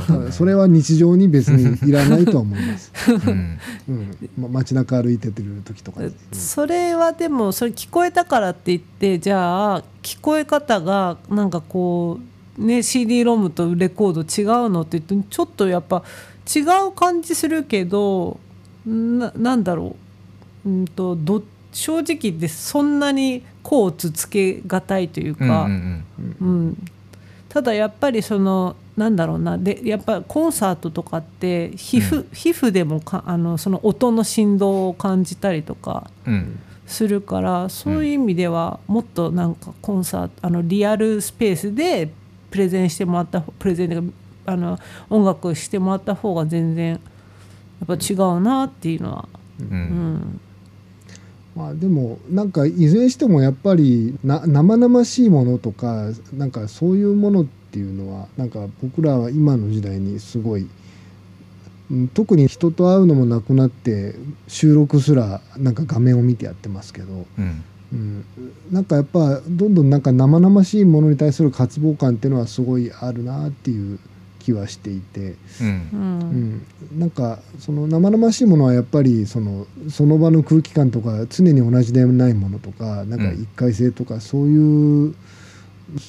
[0.07, 2.93] ただ それは日常に別にいらないとは思います。
[3.09, 12.21] うん、うん、ま、街中歩いててる時とか、ね、それはでもそれ聞こえたからって言ってじゃあ聞こえ方がなんかこ
[12.59, 16.03] うね CD ロムとレコード違うのって言ってちょっとやっぱ
[16.55, 18.39] 違う感じするけど
[18.87, 19.97] ななんだろ
[20.67, 25.63] う、うんとど正直でそんなにこうつつけがたいというか。
[25.65, 26.89] うん、うんうん
[27.49, 36.11] ただやっぱりそのなんだろうなでやっぱコンサートとかって皮膚うん、皮膚でもかあのその音の振動を感じたりとか
[36.87, 42.11] するから、うん、そういう意味ではもっとなんかコンサートあのリアルスペースで
[42.51, 44.13] プレゼンしてもらったプレゼン
[44.45, 46.97] あの音楽してもらった方が全然や
[47.85, 49.29] っぱ違うなっていうのは。
[49.61, 50.41] うん、うん
[51.59, 60.69] まあ、でもなんかいずれにしてもやっぱりな生々しいものとかなんかそういうものっていうのはなんか僕らは今の時代にすごい
[62.15, 64.15] 特に人と会うのもなくなって
[64.47, 68.25] 収録すらなんか画面を見てやってますけど、うん、うん、
[68.71, 73.99] なんかやっぱどんどんなんか生々しいものに対する渇望感っていうのはすごいあるなっていう
[74.49, 75.67] 気はしていて、うん、
[76.93, 85.15] うん、なんかその生々しいものはやっぱりそのその場の空気感とか常に同じでないものとかなんか一回性とかそういう、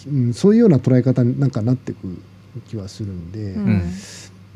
[0.08, 1.98] うん、そういうような捉え方になんかなってく
[2.70, 3.82] 気はするんで、うん、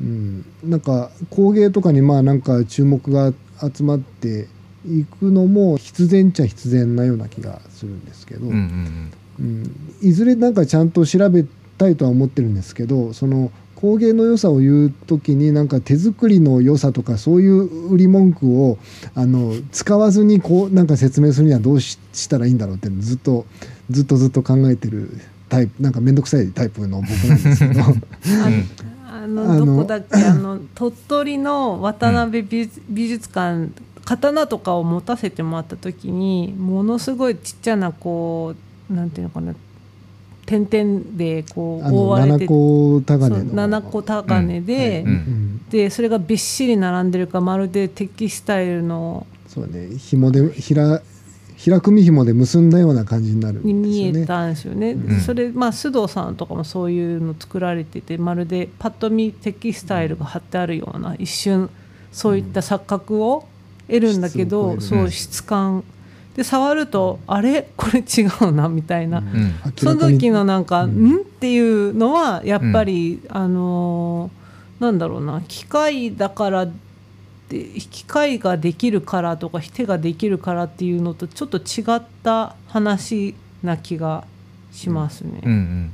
[0.00, 3.34] うん、なんか工芸とかにまあなんか注目が
[3.74, 4.48] 集まって
[4.86, 9.70] いくのも必然っちゃ必然なような気がするんですけど、うん、うん、
[10.00, 11.44] いずれなんかちゃんと調べ
[11.76, 18.78] たいとは思ってるんですけどその工芸の良さを言う時になんか手作りの良さとかそういう売り文句を
[19.14, 21.98] あの使わずにこうなんか説明するにはどうし
[22.28, 23.46] たらいいんだろうってずっと
[23.90, 25.10] ずっとずっと考えてる
[25.48, 27.82] タイプなんか面倒くさいタイプの僕なんですけど。
[29.16, 33.70] あのどこだっけあの鳥取の渡辺美術館、
[34.04, 38.54] 刀とかを持たせてもらった時にものすごいちっちゃなこ
[38.90, 39.54] うなんていうのかな
[40.46, 51.00] 点々でこう覆われて七個高値七個高値で、うん、でそれがびっしり並んでるかまるでテキスタイルのそうね紐で平
[51.56, 61.70] 平組紐で結んだような感じになる、ね、に見えたんですよね、うん、それまあ須藤さんとかもそういうの作られててまるでパッと見テキスタイルが貼ってあるような一瞬
[62.12, 63.46] そういった錯覚を
[63.86, 65.84] 得るんだけど、うん、そう質感
[66.36, 67.68] で触るとあれ？
[67.76, 75.42] これ違うなみたいな、うん、その時のなんか「うん?」っていうのはやっぱり、あのー、なんだろうな。
[75.46, 76.66] 機械だから
[77.48, 84.24] で機械ができるからとか手ができるからっていうのとちょっと違った話な気が
[84.72, 85.40] しますね。
[85.44, 85.92] うんうん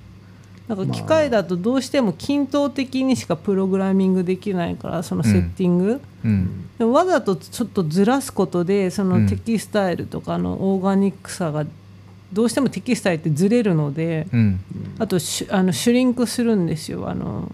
[0.71, 6.65] なんか機械だとどうしても均等的にしかプログラミングできないからそのセッティング、うん。
[6.79, 11.67] うん、わざとちょっとずらすことでそのテキスタイルとかのオーガニックさが
[12.33, 14.61] どうしてもテキスタイルってずれるので、うん、
[15.01, 17.11] あとあのシュリンクするんですよ。
[17.11, 17.51] あの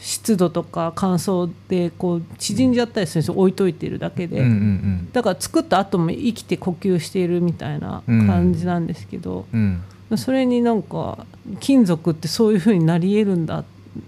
[0.00, 3.34] 湿度とか乾燥でこう縮んじゃったりするんですよ。
[3.34, 9.82] 置いといてるだけで、うんうんうん、だから作った後も生きて呼吸しているみたいな感じなんですけど、うんうん、
[10.16, 11.26] それになんか
[11.60, 13.64] 金属ってそういうふうになりえるんだ。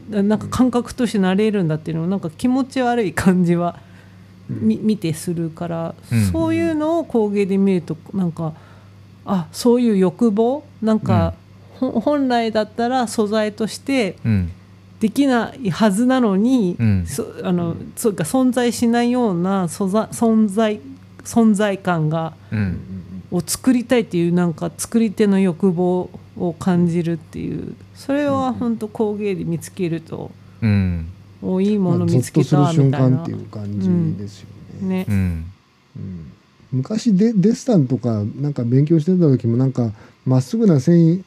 [0.09, 3.78] なんか感覚としてなれるんだっていうのもなんか気持ち悪い感じは、
[4.48, 5.94] うん、見てするから、
[6.32, 8.55] そういうのを工芸で見るとなんか
[9.24, 10.62] あそういう欲望？
[10.80, 11.34] なんか、
[11.78, 14.53] 本来だったら素材として、うん。
[15.01, 20.78] できないはずなのに、うん、そあのそうか存在しないような存在
[21.24, 22.80] 存在感が、うん、
[23.30, 27.74] を作りたいっていうなんか作り手の欲望を感じるっていう。
[27.94, 30.30] それは本当工芸で見つけると、
[30.62, 31.08] うん、
[31.42, 34.48] おいいもの見つけたみたいな、まあ、っていう感じですよ
[34.82, 34.88] ね。
[34.88, 35.06] ね。
[35.08, 35.44] うん。
[36.72, 39.90] 昔デデッサンとかなんか勉強してた時もなんか
[40.24, 41.22] まっすぐな繊維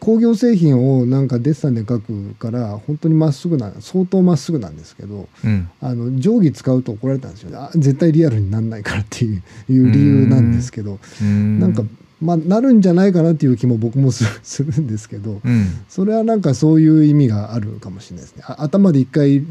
[0.00, 7.60] 工業製品をなんかデッサンで描くから本当にまっすぐな相当まっすぐなんですけど、うん、あの定規使うと怒られたんですよ。
[7.60, 11.60] あ絶対リアルになんないからっていう 理由なんですけどん。
[11.60, 11.84] なんか
[12.20, 14.24] まあなるんじゃないかなっていう気も僕も す
[14.64, 18.42] るんですけど、うん、それはなんかそういう意味があるかもしれないですね。
[18.46, 19.44] 頭で一回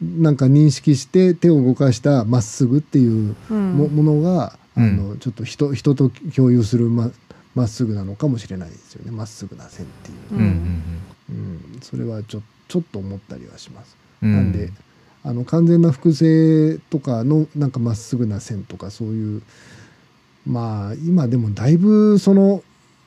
[0.00, 7.10] なんか認識して手を動かしたまっすぐっていうも,、のが、あのちょっと人人と共有するま
[7.56, 9.10] まっすぐなのかもしれないですよね。
[9.10, 10.82] まっすぐな線っていう、うん、
[11.30, 13.96] うん、それはちょちょっと思ったりはします。
[14.22, 14.70] うん、なんで
[15.24, 19.42] あの完全な複製とかのなんかまっすぐな線とかそういう
[20.46, 22.62] まあ今でもだいぶその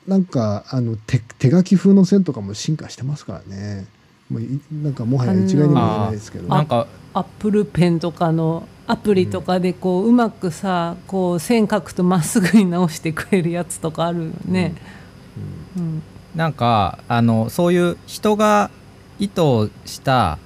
[0.08, 3.86] なんかあの手手書き風の線とかも進化してますからね。
[4.30, 4.42] もう
[4.82, 14.74] なんかもはや一概にも言えないですけど、なんかアップルペンとかのアプリとかでこううまくさこう線書くとまっすぐに直してくれるやつとかあるよね。
[15.76, 16.02] うん、うん、
[16.34, 18.70] なんかあのそういう人が
[19.18, 20.38] 意図した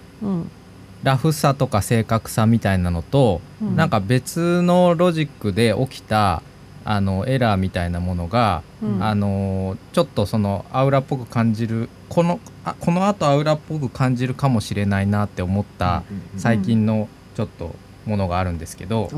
[1.03, 6.43] ラフさとか正確さみたいなのと、うん、なんか別のロジックで起きた
[6.85, 16.05] あのエラーみたいなものが、うん、あのちょっとそのアウラっぽく感じるこのあこのあとアウラっぽく感じるかもしれないなって思った
[16.37, 17.75] 最近のちょっと
[18.07, 19.11] ものがあるんですけど、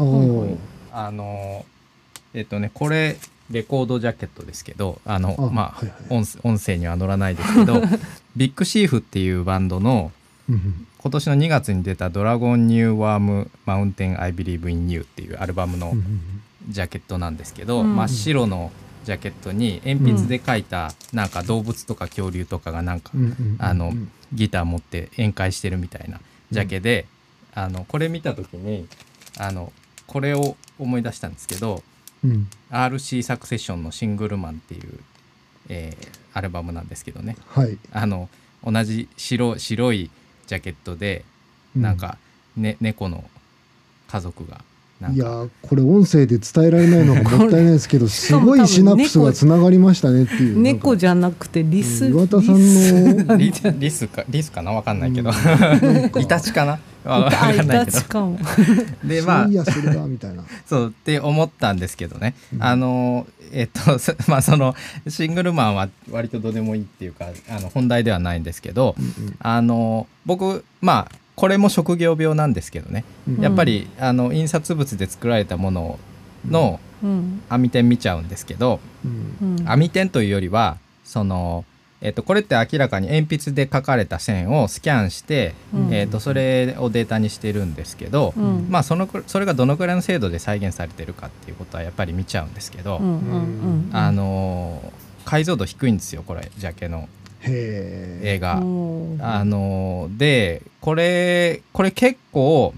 [0.93, 1.67] あの
[2.33, 3.19] えっ、とねこれ
[3.51, 7.83] レコードジャケットですけどあのまあ、はいはい、音声には載らないですけど
[8.35, 10.11] ビッグシーフっていうバンドの
[10.49, 15.93] 今年の2月に出た「ドラゴンニューワームマウンテンアイビリーブインニューっていうアルバムの
[16.69, 18.73] ジャケットなんですけど、真っ白の
[19.07, 23.13] ジャケットに鉛筆で描いたなんか動物とか恐竜とかがなんか、
[23.59, 23.93] あの
[24.33, 27.07] ギター持って宴会してるみたいなジャケで、
[27.55, 28.89] あのこれ見た時に
[29.39, 29.73] あの
[30.09, 31.85] これを思い出したんですけど、
[32.25, 34.99] うん、RC サクセッションの「シングルマン」っていう、
[35.69, 38.29] えー、アルバムなんですけどね、はい、あの
[38.65, 40.11] 同じ白白い
[40.49, 41.25] ジャケットで
[41.77, 42.19] なんか、
[42.57, 43.31] ね、猫の
[44.09, 44.63] 家族が
[45.13, 54.73] いやこれ音声で伝えられないのが もったいないですけどすごいシナプスがつながりましたねっていう猫じゃなくてリス岩田さんのリリスかリスかな？
[54.73, 56.65] わかんないけど、イタチか。
[56.65, 56.79] な？
[57.05, 58.03] わかんないけど。
[58.03, 58.39] かも。
[59.05, 59.49] でまあ。
[59.49, 60.45] いやそれだみたいな。
[60.67, 64.75] そうって思ったんですけどね、うん、あのえっとまあその
[65.09, 75.99] シングルマンは割とどうでもいいっていうかあの本題ではないんですけど、うんうん、あの僕まあこれも職業病なんですけどね、うん、やっぱりあの印刷物で作られたもの
[76.49, 76.81] の
[77.49, 78.81] 網点見ちゃうんですけど、
[79.65, 81.65] 網点というよりはその
[82.01, 93.01] えー、とこれって明らかに鉛筆で書かれた線をスキャンして、うん、えー、とそれをデータにしてるんですけど、うん、まあ、そのそれがどのくらいの精度で再現されてるかっていうことはやっぱり見ちゃうんですけど、
[93.93, 94.93] あの
[95.25, 97.09] 解像度低いんですよこれジャケの
[97.49, 98.55] 映画。
[98.55, 102.75] あのでこれこれ結構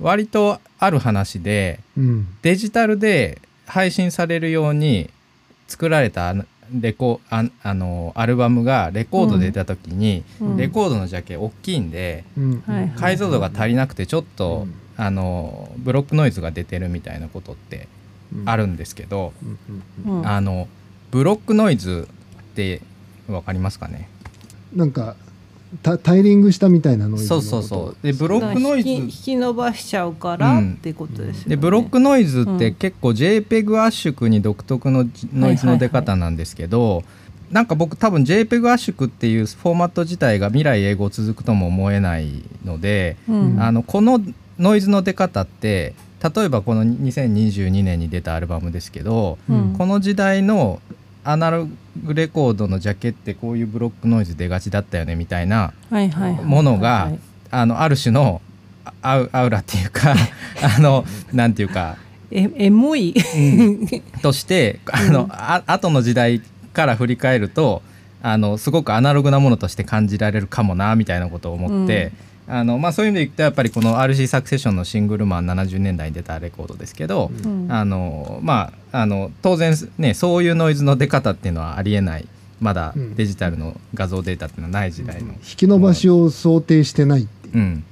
[0.00, 5.10] 割とある話で、うん、デジタルで配信されるように
[5.68, 6.34] 作られた
[6.72, 12.62] レコああのアルバムがレコードで出た時に、うん、レコードのジャケ大きいんで、うん、
[12.96, 17.88] 解像度が足りなくてちょっと、うん、あのブロックノイズが出てるみたいなことって
[18.46, 19.32] あるんですけど、
[20.24, 20.66] あの
[21.12, 22.08] ブロックノイズ
[22.40, 22.80] って
[23.28, 24.08] 分かりますかね？
[24.74, 25.16] なんか
[25.82, 28.06] タタイリングしたみたいなノイズそうそうそう。
[28.06, 28.88] でブロックノイズ。
[28.88, 37.02] 引き伸ばしちゃうからってことですよね、でブロックノイズって結構 JPEG 圧縮に独特のノイズの出方なんですけど、
[37.50, 44.20] なんか僕多分 JPEG 圧縮っていうフォーマット自体が未来英語続くとも思えないので、うん、あのこの
[44.58, 50.80] ノイズの出方って例えばこの2022年に出たアルバムですけど、うん、この時代の
[51.24, 51.68] アナロ
[52.04, 55.72] グレコードのジャケってこういうブロックノイズ出がちだったよねみたいな
[56.42, 57.10] ものが
[57.50, 58.42] あのある種の
[59.00, 60.14] アウアウラっていうか
[60.76, 61.96] あのなんていうか
[62.30, 63.86] えエモい、うん、
[64.20, 67.82] としてあの、うん、あ後の時代から振り返ると
[68.22, 72.10] あのすごくアナログなものとして感じられるかもなみたいなことを思って、
[72.46, 82.28] あのまあ、そういう意味で言うとやっぱりこの RC サクセションのシングルマン70年代に出たレコードですけど、うん、あのまあ、あの当然、ね、そういうノイズの出方っていうのはありえない。
[82.60, 87.84] まだデジタルの画像データっていうのはない時代の、うん、引き伸ばしを想定してないっていう、うん、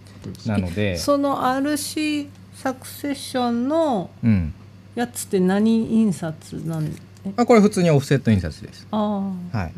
[0.47, 0.97] なので。
[0.97, 4.09] その RC サクセションの
[4.95, 6.93] やつって何印刷なん？
[6.93, 7.01] で、
[7.37, 8.87] あこれ普通にオフセット印刷です。
[8.91, 9.59] ああ。
[9.59, 9.73] はい。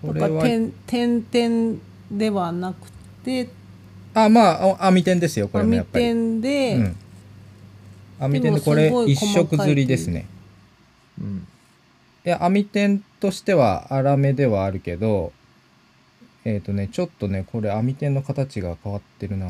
[0.00, 0.42] これは
[0.86, 1.80] 点点
[2.10, 2.76] ではなく
[3.28, 3.50] で
[4.14, 6.06] あまあ網点ですよこれもやっぱり。
[6.06, 6.96] 網点で、うん、
[8.20, 10.26] 網点でこれ一色釣りですね、
[11.20, 11.46] うん、
[12.24, 15.32] いや網点としては粗めではあるけど
[16.44, 19.46] えっ、ー、とねちょっとねこれ網点の形が変わってるな。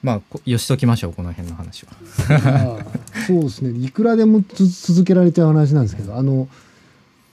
[0.00, 1.92] まあよしときましょうこの辺の話は。
[3.26, 3.84] そうですね。
[3.84, 6.48] いくらでも続けられちゃう話なんですけどあの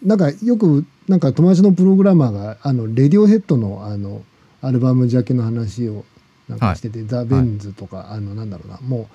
[0.03, 4.23] なんかよくなんか友達のプログラマーがあのレディオヘッドのあの
[4.65, 6.05] アルバムジャケの話を
[6.47, 8.79] なんかしてて、はい、 The Bends とか、はい、あのなんだろうな。
[8.81, 9.05] もう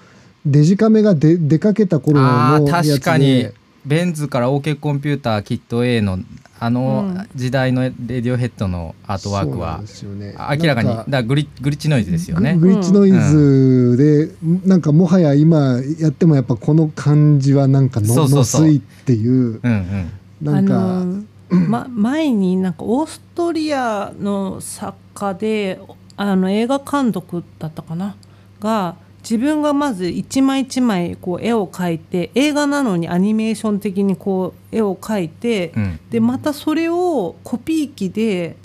[0.46, 2.92] デジカメがで出かけた頃のやつで。
[2.92, 3.48] 確かに。
[3.84, 6.18] ベンズから OK コンピューターキット A の
[6.58, 9.80] あの時代のレディオヘッドのアートワークは、
[10.18, 12.54] ね、明らかにだグリグリッチノイズですよね。
[12.56, 20.10] グリッチノイズで、うん、なんかもはや今やってもやっぱこの感じはなんかののすいっていう、うんうん、
[20.42, 25.80] なんか、あのー、ま、前になんかオーストリアの作家で
[26.16, 28.16] あの映画監督だったかな？
[28.60, 38.56] が自分がまず一枚一枚こう絵を描いて映画なのにアニメーション的にこう絵を描いて、うん、でまたそれをコピー機で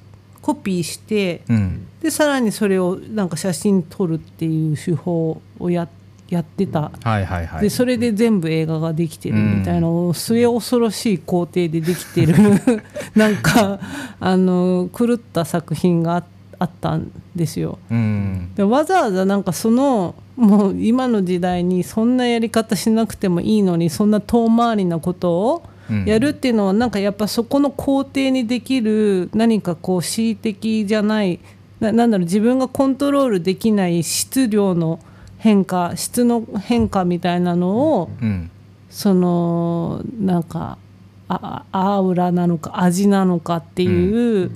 [0.42, 5.90] コピーして、うん、でさらにそれをなんか写真撮るっていう手法をや
[6.30, 12.36] やってた、はいはいはい、でそれで全部映画ができてるみたいな、うん、末恐ろしい工程でできてる。
[13.16, 13.80] なんか
[14.20, 16.24] あの狂った作品があ
[16.60, 17.80] あったんですよ。
[17.92, 25.64] うん、でわざわざなんかそのもう今の時代にそんなやり方しなくてもいいのにそんな遠回りなことを
[26.06, 26.92] やるっていうのはなん。
[26.92, 31.40] かやっぱそこの工程にできる何かこう恣意的じゃない
[31.80, 35.00] ななんだろう自分がコントロールできない質量の
[35.46, 38.50] 変化質の変化みたいなのを、うん、
[38.90, 40.80] そのなんか
[41.28, 44.50] あアウラなのか味なのかっていう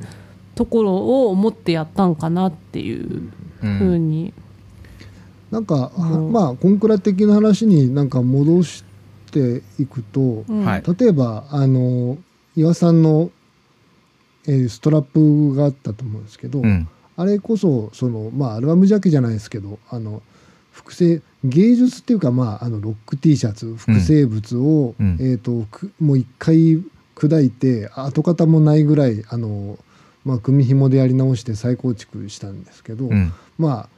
[0.55, 4.33] ところを思ってやったんかなっていうふうに。
[4.35, 4.43] うん
[5.51, 5.65] なん。
[5.65, 5.91] か、
[6.31, 8.83] まあコンクラ的な話になんか戻し
[9.31, 12.17] ていくと、うん、例えばあの
[12.55, 13.29] 岩さんの、
[14.47, 20.21] えー、ストラップがあったと思うんですけど、うん、あれこそそのまあアルバムジャケじゃないですけどあの
[20.79, 25.51] 複製芸術っていうかまああのロック T シャツ複製物を、うん、えーと、
[25.99, 26.81] もう一回
[27.15, 29.77] 砕いて跡形もないぐらいあの、
[30.23, 33.09] まあ、組紐でやり直して再構築したんですけど、
[33.57, 33.89] まあ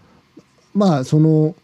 [0.73, 1.55] まあその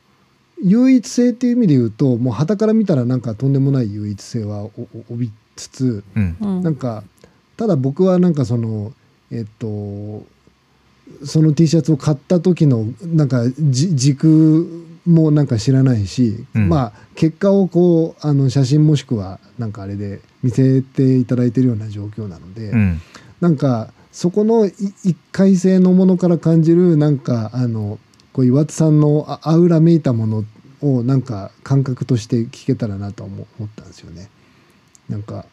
[0.64, 4.70] 唯一性っていう意味で言うともう旗から見たらなんかとんでもない唯一性は
[5.10, 7.04] 帯びつつ、うん、なんか
[7.56, 8.94] ただ僕はなんかその
[9.32, 10.26] えっと
[11.26, 23.02] その T シャツを買った時のなんか軸もなんか知らないし、うん、まあ結果をこうあの写真もしくはなんかあれで見せていただいてるような状況なので、うん、
[23.40, 28.00] なんかそこの一回性のものから感じるなんかあの
[28.34, 30.44] こう岩津さんのアウラめいたもの
[30.82, 34.30] をなんか感覚として聞けたらなと思ったんですよね。
[35.10, 35.46] なんか、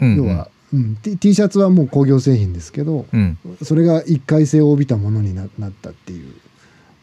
[0.00, 6.34] うんうん、要は、うん、T, T シャツはもう工業製品ですけど、うん、それが一回性を帯びたものになったっていう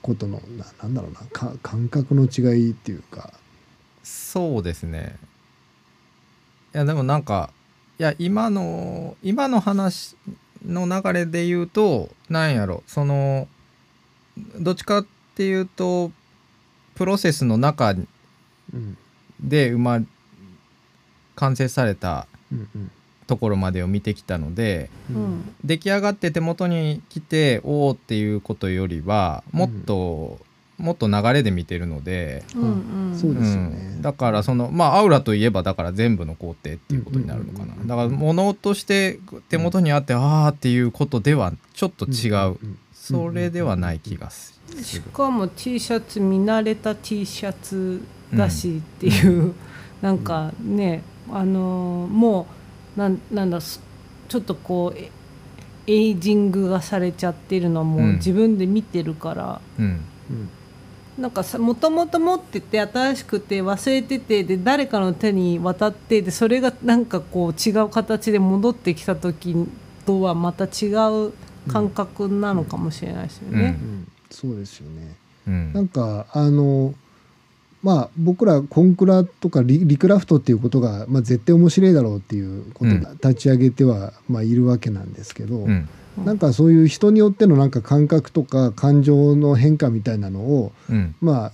[0.06, 3.34] ことのななんだろうなか感覚の違いっていうか。
[4.04, 5.18] そうですね。
[6.76, 7.50] いやでもなんか
[7.98, 10.16] いや今の今の話
[10.64, 13.48] の流れで言うとなんやろその
[14.60, 16.12] どっちかっていうと
[16.94, 17.96] プロセスの中
[19.40, 20.02] で生ま
[21.36, 22.28] 完成された
[23.28, 30.40] ところまでを見てきたので、うん、出来上がって手元に来ておおっていうことよりはもっと、
[30.80, 32.60] うん、もっと流れで見てるので、そ
[33.30, 39.20] うですよね、だからそのまあアウラといえばだから全部の工程っていうことになるのかな、だから物として
[39.50, 42.58] 手元にあって、ああっていうことではちょっと違う、
[42.94, 44.84] それではない気がする。
[44.84, 48.04] しかも T シャツ見慣れた T シャツ
[48.34, 49.56] だしっていう、うん、
[50.02, 52.46] なんかねあのもう
[52.96, 55.00] なんなんだちょっとこう
[55.88, 59.86] エイジングがされちゃってるのも自分で見てるから、うん。
[60.30, 60.50] うん、
[61.22, 69.56] なんかさもともと持ってて新しくて忘れててで誰かの手に渡ってでそれがなんかこう違う形で戻ってきた時
[70.08, 70.88] とはまた違
[71.28, 71.34] う
[71.68, 73.78] 感覚なのかもしれないですよね。
[73.80, 74.12] うん。
[74.32, 75.16] そうですよね、
[75.48, 76.94] うん、なんかあの
[77.86, 85.88] まあ僕らコンクラとかリリクラフトっていうことが、まあ、絶対面白いだろうっていうことを立ち上げては、まあ、いるわけなんですけど、うん、
[86.26, 91.52] なんかそういう人によってのなんか感覚とか感情の変化みたいなのを、うん、まあ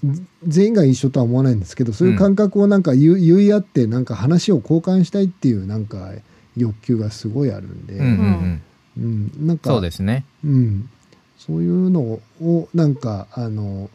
[0.47, 6.11] 全員が一緒とは思わないんですけどそういう感覚をなんか言,、言い合ってなんか話を交換したいっていうなんか
[6.55, 8.61] 欲求がすごいあるんで、うん、
[8.97, 10.89] うん、なんかそうですね、うん、
[11.38, 13.89] そういうのをなんかあの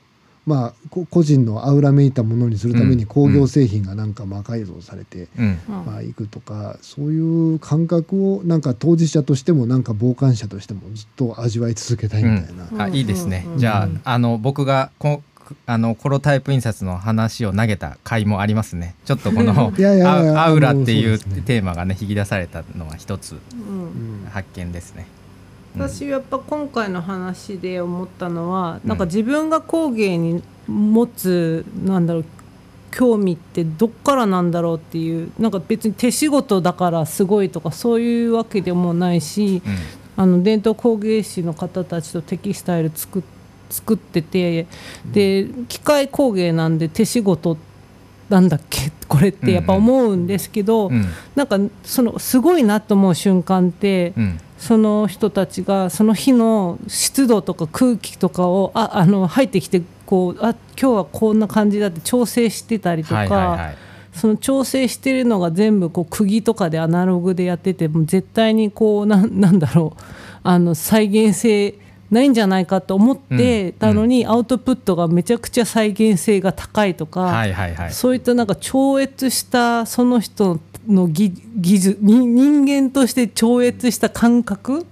[0.47, 0.75] まあ
[1.11, 5.27] 個人のアウラめいたものにするために工業製品がなんか魔改造されて、
[5.69, 12.69] まあ、いくとかそういう感覚をなんか当事者としてもなんか傍観者としてもずっと味わい続けたいみたいな。
[12.71, 13.45] うん、あいいですね。
[13.57, 15.21] じゃああの僕がこ
[15.67, 18.95] あのコロタイプ印刷の話を投げた回もありますね。
[19.05, 23.37] ちょっとこのアウラっていうテーマがね引き出されたのは一つ
[24.31, 25.07] 発見ですね。
[25.77, 32.25] 私やっぱ今回の話で思ったのは、うん、なんか自分が工芸に持つなんだろう
[32.91, 43.23] 興味ってどっからなんだろうっていうなんか別に手仕事だからすごいとかそういうわけでもないし、うん、あの伝統工芸士の方たちとテキスタイル作
[43.69, 44.69] 作ってて、
[45.05, 47.59] で機械工芸なんで手仕事
[48.31, 48.93] なんだっけ？
[49.09, 63.77] これってやっぱ思うんですけど、うんうん、なんかそのすごいなと思う瞬間って、うん、その人たちがその日の湿度とか空気とかをああの入ってきてこうあ今日はこんな感じだって調整してたりとか、はいはいはい、
[64.13, 70.03] その調整してるのが全部こう釘とかでアナログでやってても絶対にこうななんだろう。
[70.49, 71.75] あの再現性
[72.11, 77.45] ないんじゃないかと思ってたのに、アウトプットがめちゃくちゃ再現性が高いとか、
[77.91, 84.87] そういったなんか超越したその人の技術人間として超越した感覚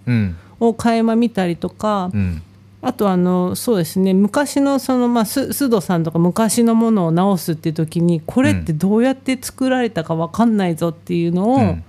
[0.61, 2.43] を垣間見たりとか、うん、
[2.83, 11.85] あとあのそうですね昔のその、まあ、須藤さんとか昔のものを直すっていう時にこれってどうやって作られたか分かんないぞっていうのを、うん、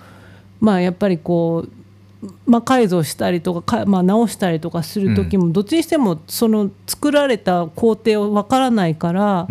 [0.60, 1.70] まあやっぱりこう
[2.46, 9.48] 魔改造したりとかまあ、直したりとかする時も、どっちにしてもその作られた工程を分からないから、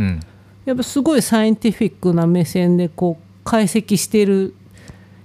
[0.65, 4.55] やっぱすごいサイエンティフィックな目線でこう解析してる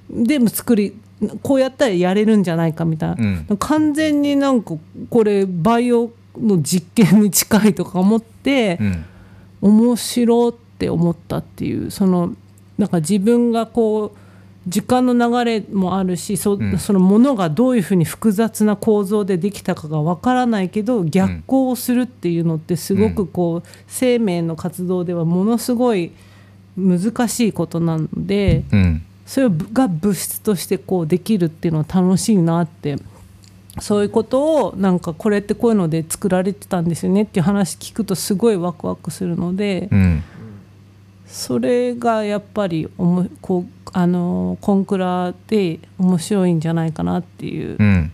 [0.09, 0.97] でも作り
[1.41, 4.75] こうやったらやれるんじゃないかみたいな、うん、完全になんか
[5.09, 8.77] これバイオの実験に近いとか思って、
[9.61, 12.33] うん、面白って思ったっていうその
[12.77, 14.28] なんか自分がこう
[14.67, 26.11] 時間の流れもあるしそ,、そのものがどういうふうに複雑な構造でできたかがわからないけど逆行をするっていうのってすごくこう、生命の活動ではものすごい
[26.77, 32.97] 難しいことなので、うん、それが物質としてこうできるっていうのは楽しいなって。
[33.81, 40.23] そういうことをなんかこれってこういうので作られてたんですよねっていう話聞くとすごいワクワクするので、うん、
[41.29, 48.11] それがやっぱりおもこうあのコンクラで面白いんじゃないかなっていう、うん、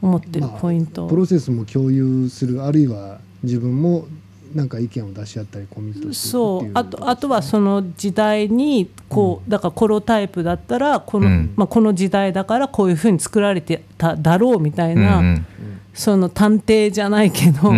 [0.00, 4.06] 思ってるポイント、まあ、プロセスも共有するあるいは自分も
[4.54, 6.70] なんか意見を出し合ったりコミットそう。
[6.74, 15.22] あとあとはその時代にこう、だからコロタイプだったらこの,、まあ、この時代だからこういうふうに作られてただろうみたいな、
[15.94, 17.72] その探偵じゃないけど、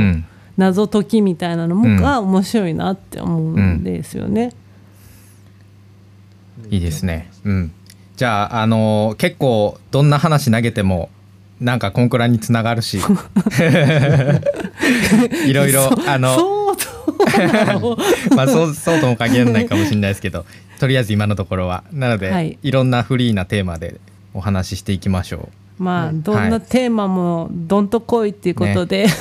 [0.57, 4.53] 謎解きみたいなのもが面白いなって思うんですよね。
[6.71, 7.31] いいですね。
[7.45, 7.73] うん。
[8.17, 11.11] じゃああのー、結構どんな話投げても
[11.61, 12.99] なんかコンクラにつながるし
[15.47, 16.77] いろいろあの
[18.35, 20.45] まあそうそうとも限らないかもしれないですけど
[20.81, 24.01] とりあえず今のところはなので、はい、いろんなフリーなテーマで
[24.35, 25.62] お話ししていきましょう。
[25.83, 29.13] まあどんなテーマもどんとこいっていうことで、ね、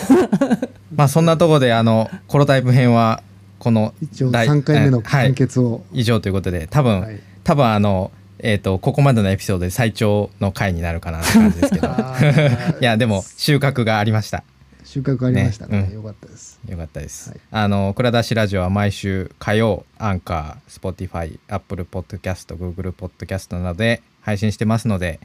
[0.95, 3.24] まあそんなところであのコロタイプ編は
[3.59, 8.12] この一応3回目の完結を、はい、以上ということで多分、はい、多分あの
[8.43, 11.89] えーと、ここまでのエピソードで最長の回になるかなって感じですけど。
[12.82, 14.43] いや でも収穫がありました。
[14.84, 16.59] 収穫ありましたね、ねうん、よかったです。
[16.68, 25.20] よかったです、はい、あの蔵出しラジオは毎週火曜 Anchor Spotify Apple Podcast Google Podcast などで配信してますので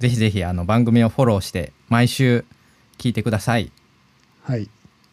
[0.00, 2.44] ぜひぜひあの番組をフォローして毎週
[2.98, 3.70] 聞いてください
[4.42, 4.68] はい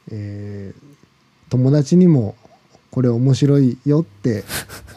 [0.10, 2.36] えー、友達にも
[2.90, 4.46] これ面白いよって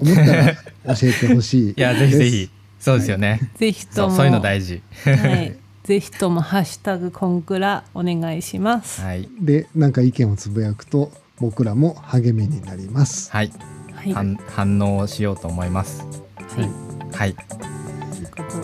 [0.01, 5.11] 思ったら教えてほしい いやぜひぜひそうですよね、はい、ぜひともそういうの大事は
[5.43, 9.01] いぜひともハッシュタグコンクラお願いします。
[9.01, 9.29] はい。
[9.41, 11.11] で、なんか意見をつぶやくと
[11.41, 13.33] 僕らも励みになります。
[13.33, 13.51] はい。
[13.93, 14.13] はい、
[14.47, 16.05] 反応しようと思います。
[16.37, 17.11] はい。
[17.13, 17.37] はい。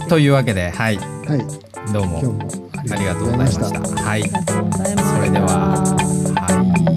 [0.09, 0.97] というわけで、はい。
[0.97, 1.93] はい。
[1.93, 2.39] どうも
[2.91, 4.03] ありがとうございました。
[4.03, 4.23] はい。
[4.23, 4.29] そ
[5.21, 5.85] れでは、
[6.35, 6.96] はい。